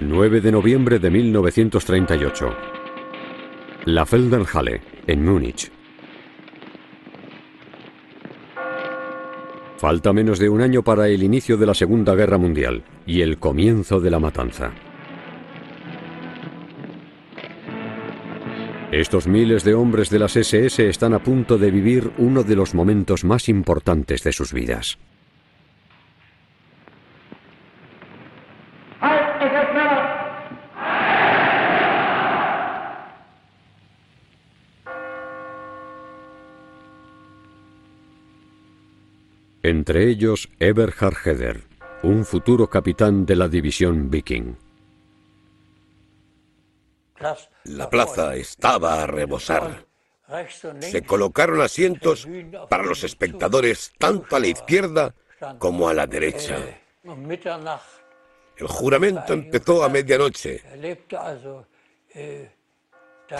9 0.00 0.40
de 0.40 0.50
noviembre 0.50 0.98
de 0.98 1.10
1938. 1.10 2.56
La 3.84 4.06
Feldenhalle, 4.06 4.80
en 5.06 5.24
Múnich. 5.24 5.70
Falta 9.80 10.12
menos 10.12 10.38
de 10.38 10.50
un 10.50 10.60
año 10.60 10.82
para 10.82 11.08
el 11.08 11.22
inicio 11.22 11.56
de 11.56 11.64
la 11.64 11.72
Segunda 11.72 12.14
Guerra 12.14 12.36
Mundial 12.36 12.84
y 13.06 13.22
el 13.22 13.38
comienzo 13.38 13.98
de 13.98 14.10
la 14.10 14.20
matanza. 14.20 14.72
Estos 18.92 19.26
miles 19.26 19.64
de 19.64 19.72
hombres 19.72 20.10
de 20.10 20.18
las 20.18 20.36
SS 20.36 20.86
están 20.86 21.14
a 21.14 21.22
punto 21.22 21.56
de 21.56 21.70
vivir 21.70 22.10
uno 22.18 22.42
de 22.42 22.56
los 22.56 22.74
momentos 22.74 23.24
más 23.24 23.48
importantes 23.48 24.22
de 24.22 24.32
sus 24.32 24.52
vidas. 24.52 24.98
Entre 39.70 40.08
ellos 40.08 40.48
Eberhard 40.58 41.16
Heder, 41.24 41.62
un 42.02 42.24
futuro 42.24 42.68
capitán 42.68 43.24
de 43.24 43.36
la 43.36 43.48
división 43.48 44.10
Viking. 44.10 44.56
La 47.64 47.88
plaza 47.88 48.34
estaba 48.34 49.02
a 49.02 49.06
rebosar. 49.06 49.86
Se 50.80 51.02
colocaron 51.02 51.60
asientos 51.60 52.28
para 52.68 52.84
los 52.84 53.04
espectadores 53.04 53.92
tanto 53.98 54.36
a 54.36 54.40
la 54.40 54.46
izquierda 54.46 55.14
como 55.58 55.88
a 55.88 55.94
la 55.94 56.06
derecha. 56.06 56.58
El 58.56 58.66
juramento 58.66 59.32
empezó 59.32 59.82
a 59.82 59.88
medianoche. 59.88 60.62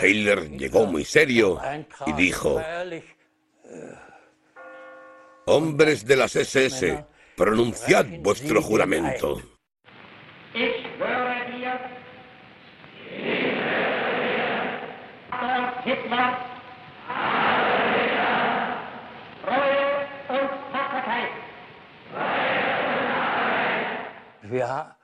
Hitler 0.03 0.51
llegó 0.51 0.87
muy 0.87 1.05
serio 1.05 1.61
y 2.07 2.13
dijo, 2.13 2.61
Hombres 5.47 6.07
de 6.07 6.17
las 6.17 6.37
SS, 6.37 7.05
pronunciad 7.37 8.07
vuestro 8.21 8.63
juramento. 8.63 9.41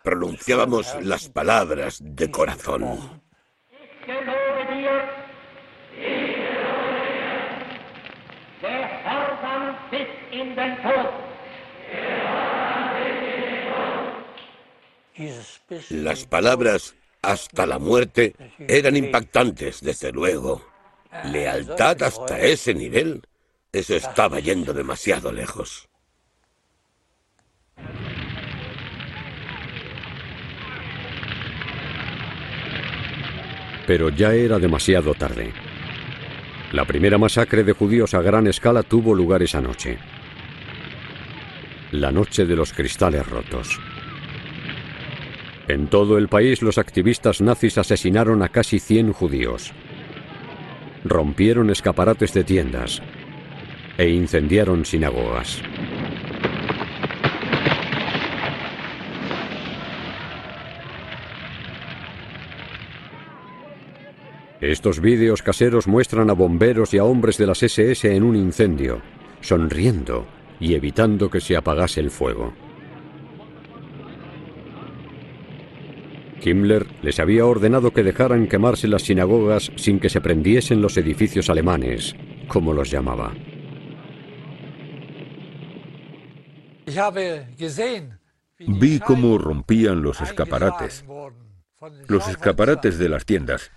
Pronunciábamos 0.02 0.96
las 1.02 1.28
palabras 1.28 2.00
de 2.02 2.30
corazón. 2.30 3.22
Las 15.90 16.26
palabras 16.26 16.94
hasta 17.22 17.66
la 17.66 17.78
muerte 17.78 18.34
eran 18.58 18.96
impactantes, 18.96 19.80
desde 19.80 20.12
luego. 20.12 20.64
Lealtad 21.24 22.02
hasta 22.02 22.38
ese 22.40 22.74
nivel, 22.74 23.22
eso 23.72 23.94
estaba 23.96 24.40
yendo 24.40 24.74
demasiado 24.74 25.32
lejos. 25.32 25.88
Pero 33.86 34.08
ya 34.10 34.34
era 34.34 34.58
demasiado 34.58 35.14
tarde. 35.14 35.52
La 36.72 36.84
primera 36.84 37.18
masacre 37.18 37.62
de 37.62 37.72
judíos 37.72 38.14
a 38.14 38.20
gran 38.20 38.46
escala 38.48 38.82
tuvo 38.82 39.14
lugar 39.14 39.42
esa 39.42 39.60
noche. 39.60 39.98
La 41.92 42.10
noche 42.10 42.46
de 42.46 42.56
los 42.56 42.72
cristales 42.72 43.24
rotos. 43.28 43.78
En 45.68 45.86
todo 45.86 46.18
el 46.18 46.26
país 46.26 46.60
los 46.60 46.78
activistas 46.78 47.40
nazis 47.40 47.78
asesinaron 47.78 48.42
a 48.42 48.48
casi 48.48 48.80
100 48.80 49.12
judíos. 49.12 49.72
Rompieron 51.04 51.70
escaparates 51.70 52.34
de 52.34 52.42
tiendas 52.42 53.00
e 53.98 54.08
incendiaron 54.08 54.84
sinagogas. 54.84 55.62
Estos 64.60 64.98
vídeos 64.98 65.40
caseros 65.40 65.86
muestran 65.86 66.30
a 66.30 66.32
bomberos 66.32 66.92
y 66.94 66.98
a 66.98 67.04
hombres 67.04 67.38
de 67.38 67.46
las 67.46 67.62
SS 67.62 68.12
en 68.12 68.24
un 68.24 68.34
incendio, 68.34 69.02
sonriendo 69.40 70.26
y 70.60 70.74
evitando 70.74 71.30
que 71.30 71.40
se 71.40 71.56
apagase 71.56 72.00
el 72.00 72.10
fuego. 72.10 72.52
Himmler 76.42 76.86
les 77.02 77.18
había 77.18 77.44
ordenado 77.44 77.92
que 77.92 78.02
dejaran 78.02 78.46
quemarse 78.46 78.86
las 78.86 79.02
sinagogas 79.02 79.72
sin 79.76 79.98
que 79.98 80.08
se 80.08 80.20
prendiesen 80.20 80.80
los 80.80 80.96
edificios 80.96 81.50
alemanes, 81.50 82.14
como 82.46 82.72
los 82.72 82.90
llamaba. 82.90 83.34
Vi 88.58 89.00
cómo 89.00 89.38
rompían 89.38 90.02
los 90.02 90.20
escaparates 90.20 91.04
los 92.08 92.28
escaparates 92.28 92.98
de 92.98 93.08
las 93.08 93.24
tiendas. 93.24 93.70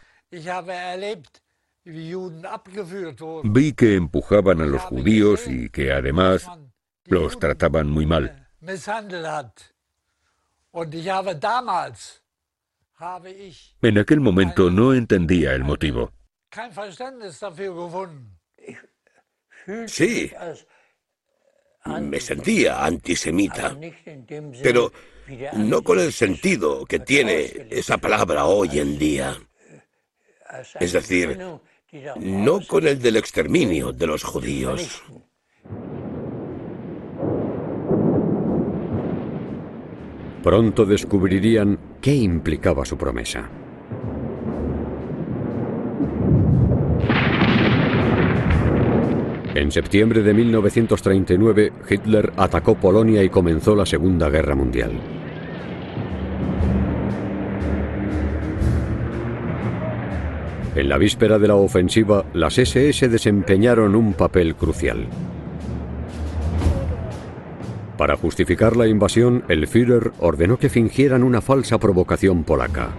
Vi 3.43 3.73
que 3.73 3.95
empujaban 3.95 4.61
a 4.61 4.65
los 4.65 4.81
judíos 4.83 5.47
y 5.47 5.69
que 5.69 5.91
además 5.91 6.47
los 7.09 7.39
trataban 7.39 7.89
muy 7.89 8.05
mal. 8.05 8.47
En 13.81 13.97
aquel 13.97 14.19
momento 14.19 14.69
no 14.69 14.93
entendía 14.93 15.53
el 15.53 15.63
motivo. 15.63 16.11
Sí, 19.87 20.31
me 22.01 22.19
sentía 22.19 22.85
antisemita, 22.85 23.77
pero 24.61 24.91
no 25.53 25.83
con 25.83 25.99
el 25.99 26.11
sentido 26.11 26.85
que 26.85 26.99
tiene 26.99 27.67
esa 27.69 27.97
palabra 27.97 28.45
hoy 28.45 28.79
en 28.79 28.97
día. 28.97 29.37
Es 30.79 30.93
decir, 30.93 31.39
no 32.17 32.67
con 32.67 32.87
el 32.87 32.99
del 32.99 33.17
exterminio 33.17 33.91
de 33.91 34.07
los 34.07 34.23
judíos. 34.23 35.03
Pronto 40.43 40.85
descubrirían 40.85 41.77
qué 41.99 42.15
implicaba 42.15 42.85
su 42.85 42.97
promesa. 42.97 43.49
En 49.53 49.71
septiembre 49.71 50.23
de 50.23 50.33
1939, 50.33 51.73
Hitler 51.89 52.31
atacó 52.37 52.75
Polonia 52.75 53.21
y 53.21 53.29
comenzó 53.29 53.75
la 53.75 53.85
Segunda 53.85 54.29
Guerra 54.29 54.55
Mundial. 54.55 54.91
En 60.75 60.87
la 60.87 60.97
víspera 60.97 61.37
de 61.37 61.47
la 61.49 61.55
ofensiva, 61.55 62.23
las 62.33 62.57
SS 62.57 63.09
desempeñaron 63.09 63.95
un 63.95 64.13
papel 64.13 64.55
crucial. 64.55 65.07
Para 67.99 68.15
justificar 68.15 68.77
la 68.77 68.87
invasión, 68.87 69.43
el 69.49 69.67
Führer 69.67 70.13
ordenó 70.19 70.57
que 70.57 70.69
fingieran 70.69 71.21
una 71.21 71.41
falsa 71.41 71.77
provocación 71.79 72.45
polaca. 72.45 72.91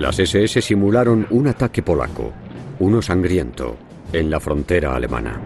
Las 0.00 0.18
SS 0.18 0.60
simularon 0.60 1.24
un 1.30 1.46
ataque 1.46 1.80
polaco, 1.80 2.32
uno 2.80 3.00
sangriento, 3.00 3.76
en 4.12 4.28
la 4.28 4.40
frontera 4.40 4.96
alemana. 4.96 5.40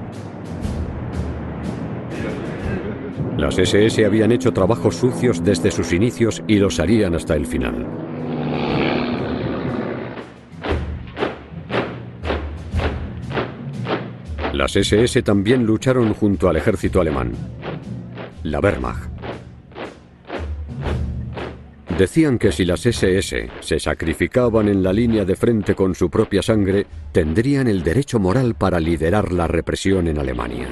Las 3.37 3.59
SS 3.59 4.07
habían 4.07 4.33
hecho 4.33 4.53
trabajos 4.53 4.97
sucios 4.97 5.45
desde 5.45 5.71
sus 5.71 5.93
inicios 5.93 6.43
y 6.49 6.57
los 6.57 6.81
harían 6.81 7.15
hasta 7.15 7.37
el 7.37 7.45
final. 7.45 7.87
Las 14.55 14.77
SS 14.77 15.23
también 15.23 15.67
lucharon 15.67 16.15
junto 16.15 16.49
al 16.49 16.57
ejército 16.57 16.99
alemán, 16.99 17.33
la 18.43 18.61
Wehrmacht. 18.61 19.11
Decían 21.99 22.39
que 22.39 22.51
si 22.53 22.65
las 22.65 22.87
SS 22.87 23.51
se 23.61 23.79
sacrificaban 23.79 24.69
en 24.69 24.83
la 24.83 24.93
línea 24.93 25.25
de 25.25 25.37
frente 25.37 25.75
con 25.75 25.95
su 25.95 26.11
propia 26.11 26.43
sangre, 26.43 26.87
tendrían 27.13 27.69
el 27.69 27.83
derecho 27.83 28.19
moral 28.19 28.55
para 28.55 28.81
liderar 28.81 29.31
la 29.33 29.47
represión 29.47 30.09
en 30.09 30.19
Alemania. 30.19 30.69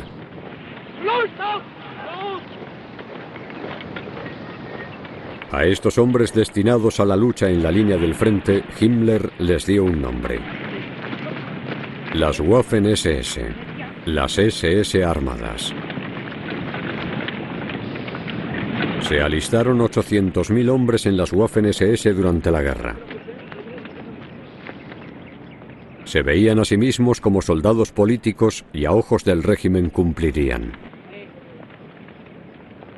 A 5.53 5.65
estos 5.65 5.99
hombres 5.99 6.33
destinados 6.33 7.01
a 7.01 7.05
la 7.05 7.17
lucha 7.17 7.51
en 7.51 7.63
la 7.63 7.71
línea 7.71 7.97
del 7.97 8.15
frente, 8.15 8.65
Himmler 8.81 9.33
les 9.39 9.67
dio 9.67 9.85
un 9.85 10.01
nombre. 10.01 10.41
Las 12.15 12.41
Waffen-SS, 12.41 13.41
las 14.07 14.39
SS 14.39 15.05
armadas. 15.05 15.75
Se 19.03 19.21
alistaron 19.21 19.81
800.000 19.81 20.69
hombres 20.71 21.07
en 21.07 21.17
las 21.17 21.33
Waffen-SS 21.33 22.13
durante 22.15 22.51
la 22.51 22.63
guerra. 22.63 22.97
Se 26.05 26.23
veían 26.23 26.59
a 26.59 26.65
sí 26.65 26.77
mismos 26.77 27.21
como 27.21 27.43
soldados 27.43 27.93
políticos 27.93 28.65
y 28.73 28.85
a 28.85 28.93
ojos 28.93 29.25
del 29.25 29.43
régimen 29.43 29.91
cumplirían. 29.91 30.73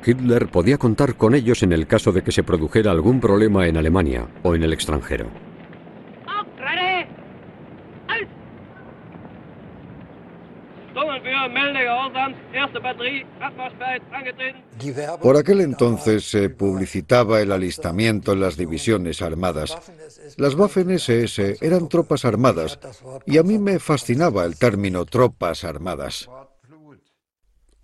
Hitler 0.05 0.47
podía 0.47 0.77
contar 0.77 1.15
con 1.15 1.33
ellos 1.33 1.63
en 1.63 1.71
el 1.71 1.87
caso 1.87 2.11
de 2.11 2.23
que 2.23 2.31
se 2.31 2.43
produjera 2.43 2.91
algún 2.91 3.19
problema 3.19 3.67
en 3.67 3.77
Alemania 3.77 4.27
o 4.43 4.55
en 4.55 4.63
el 4.63 4.73
extranjero. 4.73 5.27
Por 15.21 15.37
aquel 15.37 15.61
entonces 15.61 16.25
se 16.25 16.49
publicitaba 16.49 17.41
el 17.41 17.51
alistamiento 17.51 18.33
en 18.33 18.41
las 18.41 18.57
divisiones 18.57 19.21
armadas. 19.21 19.75
Las 20.37 20.55
Waffen-SS 20.55 21.57
eran 21.61 21.89
tropas 21.89 22.25
armadas 22.25 22.79
y 23.25 23.37
a 23.37 23.43
mí 23.43 23.57
me 23.57 23.79
fascinaba 23.79 24.45
el 24.45 24.57
término 24.57 25.05
tropas 25.05 25.63
armadas. 25.63 26.29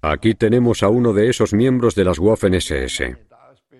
Aquí 0.01 0.33
tenemos 0.33 0.81
a 0.83 0.89
uno 0.89 1.11
de 1.13 1.29
esos 1.29 1.53
miembros 1.53 1.93
de 1.95 2.05
las 2.05 2.19
Waffen-SS, 2.19 3.17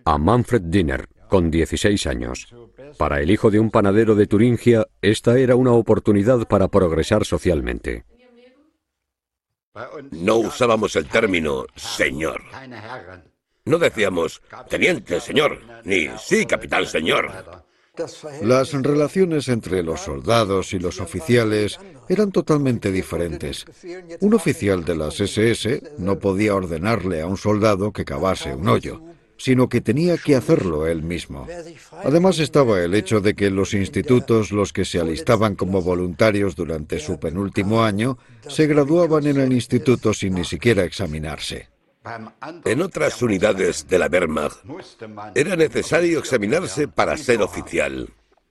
a 0.05 0.17
Manfred 0.17 0.63
Dinner, 0.63 1.07
con 1.30 1.49
16 1.49 2.07
años. 2.07 2.53
Para 2.97 3.21
el 3.21 3.32
hijo 3.32 3.51
de 3.51 3.59
un 3.59 3.69
panadero 3.71 4.15
de 4.15 4.27
Turingia, 4.27 4.88
esta 5.01 5.38
era 5.39 5.55
una 5.55 5.71
oportunidad 5.71 6.47
para 6.47 6.67
progresar 6.67 7.23
socialmente. 7.23 8.03
No 10.11 10.38
usábamos 10.38 10.95
el 10.95 11.07
término 11.07 11.65
señor. 11.76 12.41
No 13.65 13.78
decíamos 13.78 14.41
teniente 14.70 15.20
señor, 15.20 15.59
ni 15.84 16.07
sí 16.17 16.45
capitán 16.45 16.86
señor. 16.86 17.32
Las 18.41 18.72
relaciones 18.74 19.49
entre 19.49 19.84
los 19.84 20.01
soldados 20.01 20.74
y 20.74 20.80
los 20.80 20.99
oficiales 21.01 21.80
eran 22.07 22.32
totalmente 22.32 22.91
diferentes. 22.91 23.65
Un 24.22 24.34
oficial 24.34 24.86
de 24.86 24.95
las 24.95 25.20
SS 25.20 25.95
no 25.97 26.17
podía 26.17 26.55
ordenarle 26.55 27.22
a 27.22 27.28
un 27.28 27.38
soldado 27.38 27.91
que 27.91 28.05
cavase 28.05 28.55
un 28.55 28.70
hoyo 28.70 29.09
sino 29.39 29.69
que 29.69 29.81
tenía 29.81 30.17
que 30.17 30.35
hacerlo 30.35 30.85
él 30.85 31.01
mismo. 31.01 31.47
Además 32.03 32.39
estaba 32.39 32.81
el 32.83 32.93
hecho 32.93 33.21
de 33.21 33.33
que 33.33 33.49
los 33.49 33.73
institutos 33.73 34.51
los 34.51 34.73
que 34.73 34.83
se 34.85 34.99
alistaban 34.99 35.55
como 35.55 35.81
voluntarios 35.81 36.55
durante 36.55 36.99
su 36.99 37.19
penúltimo 37.19 37.83
año 37.83 38.17
se 38.47 38.67
graduaban 38.67 39.25
en 39.25 39.39
el 39.39 39.53
instituto 39.53 40.13
sin 40.13 40.35
ni 40.35 40.43
siquiera 40.43 40.83
examinarse. 40.83 41.69
En 42.65 42.81
otras 42.81 43.21
unidades 43.21 43.87
de 43.87 43.99
la 43.99 44.07
Wehrmacht 44.07 44.57
era 45.35 45.55
necesario 45.55 46.19
examinarse 46.19 46.89
para 46.89 47.15
ser 47.15 47.41
oficial, 47.41 48.09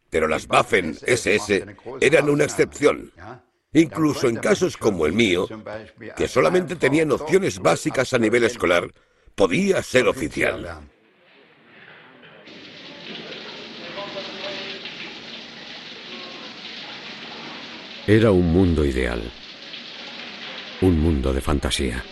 pero 0.08 0.26
las 0.26 0.48
Waffen 0.48 0.96
SS 1.06 1.66
eran 2.00 2.30
una 2.30 2.44
excepción. 2.44 3.12
Incluso 3.74 4.28
en 4.28 4.36
casos 4.36 4.78
como 4.78 5.04
el 5.04 5.12
mío, 5.12 5.46
que 6.16 6.28
solamente 6.28 6.76
tenía 6.76 7.04
nociones 7.04 7.58
básicas 7.58 8.14
a 8.14 8.18
nivel 8.18 8.44
escolar, 8.44 8.90
podía 9.38 9.80
ser 9.84 10.08
oficial. 10.08 10.66
Era 18.08 18.32
un 18.32 18.52
mundo 18.52 18.84
ideal, 18.84 19.22
un 20.80 20.98
mundo 20.98 21.32
de 21.32 21.40
fantasía, 21.40 22.02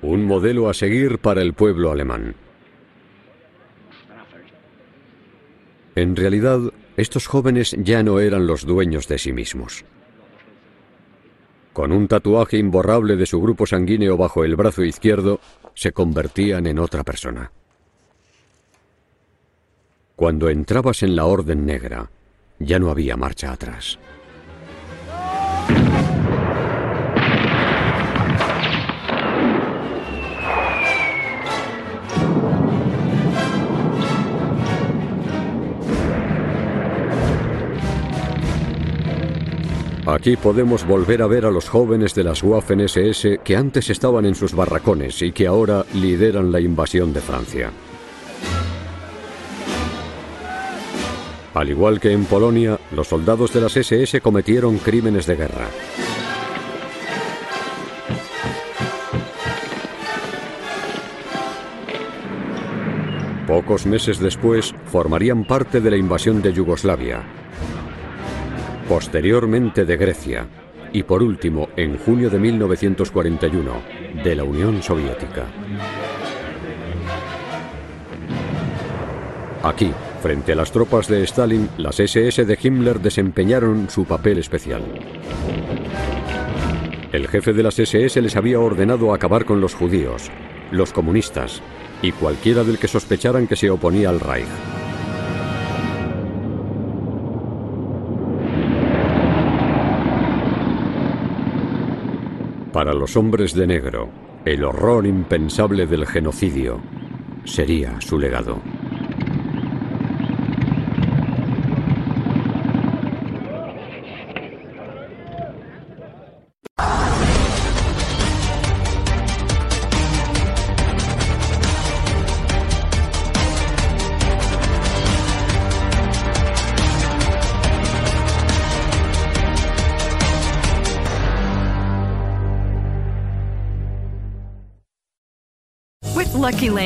un 0.00 0.24
modelo 0.24 0.70
a 0.70 0.74
seguir 0.74 1.18
para 1.18 1.42
el 1.42 1.52
pueblo 1.52 1.92
alemán. 1.92 2.34
En 5.96 6.16
realidad, 6.16 6.60
estos 6.96 7.26
jóvenes 7.26 7.76
ya 7.78 8.02
no 8.02 8.20
eran 8.20 8.46
los 8.46 8.64
dueños 8.64 9.06
de 9.06 9.18
sí 9.18 9.34
mismos. 9.34 9.84
Con 11.74 11.90
un 11.90 12.06
tatuaje 12.06 12.56
imborrable 12.56 13.16
de 13.16 13.26
su 13.26 13.42
grupo 13.42 13.66
sanguíneo 13.66 14.16
bajo 14.16 14.44
el 14.44 14.54
brazo 14.54 14.84
izquierdo, 14.84 15.40
se 15.74 15.90
convertían 15.90 16.68
en 16.68 16.78
otra 16.78 17.02
persona. 17.02 17.50
Cuando 20.14 20.48
entrabas 20.48 21.02
en 21.02 21.16
la 21.16 21.24
Orden 21.24 21.66
Negra, 21.66 22.08
ya 22.60 22.78
no 22.78 22.90
había 22.90 23.16
marcha 23.16 23.50
atrás. 23.50 23.98
Aquí 40.06 40.36
podemos 40.36 40.86
volver 40.86 41.22
a 41.22 41.26
ver 41.26 41.46
a 41.46 41.50
los 41.50 41.70
jóvenes 41.70 42.14
de 42.14 42.24
las 42.24 42.44
Waffen-SS 42.44 43.40
que 43.42 43.56
antes 43.56 43.88
estaban 43.88 44.26
en 44.26 44.34
sus 44.34 44.54
barracones 44.54 45.22
y 45.22 45.32
que 45.32 45.46
ahora 45.46 45.86
lideran 45.94 46.52
la 46.52 46.60
invasión 46.60 47.14
de 47.14 47.22
Francia. 47.22 47.70
Al 51.54 51.70
igual 51.70 52.00
que 52.00 52.12
en 52.12 52.26
Polonia, 52.26 52.78
los 52.94 53.08
soldados 53.08 53.54
de 53.54 53.62
las 53.62 53.78
SS 53.78 54.20
cometieron 54.20 54.76
crímenes 54.76 55.24
de 55.24 55.36
guerra. 55.36 55.68
Pocos 63.46 63.86
meses 63.86 64.18
después 64.18 64.74
formarían 64.84 65.44
parte 65.44 65.80
de 65.80 65.90
la 65.90 65.96
invasión 65.96 66.42
de 66.42 66.52
Yugoslavia, 66.52 67.22
posteriormente 68.88 69.84
de 69.84 69.96
Grecia 69.96 70.46
y 70.92 71.02
por 71.02 71.22
último, 71.22 71.68
en 71.76 71.98
junio 71.98 72.30
de 72.30 72.38
1941, 72.38 73.72
de 74.22 74.36
la 74.36 74.44
Unión 74.44 74.80
Soviética. 74.80 75.44
Aquí, 79.64 79.90
frente 80.22 80.52
a 80.52 80.56
las 80.56 80.70
tropas 80.70 81.08
de 81.08 81.24
Stalin, 81.24 81.68
las 81.78 81.98
SS 81.98 82.44
de 82.44 82.58
Himmler 82.62 83.00
desempeñaron 83.00 83.90
su 83.90 84.04
papel 84.04 84.38
especial. 84.38 84.84
El 87.10 87.26
jefe 87.28 87.52
de 87.52 87.62
las 87.62 87.78
SS 87.78 88.20
les 88.20 88.36
había 88.36 88.60
ordenado 88.60 89.12
acabar 89.12 89.44
con 89.44 89.60
los 89.60 89.74
judíos, 89.74 90.30
los 90.70 90.92
comunistas 90.92 91.60
y 92.02 92.12
cualquiera 92.12 92.62
del 92.62 92.78
que 92.78 92.88
sospecharan 92.88 93.48
que 93.48 93.56
se 93.56 93.70
oponía 93.70 94.10
al 94.10 94.20
Reich. 94.20 94.83
Para 102.84 102.98
los 102.98 103.16
hombres 103.16 103.54
de 103.54 103.66
negro, 103.66 104.10
el 104.44 104.62
horror 104.62 105.06
impensable 105.06 105.86
del 105.86 106.06
genocidio 106.06 106.82
sería 107.46 107.98
su 108.02 108.18
legado. 108.18 108.60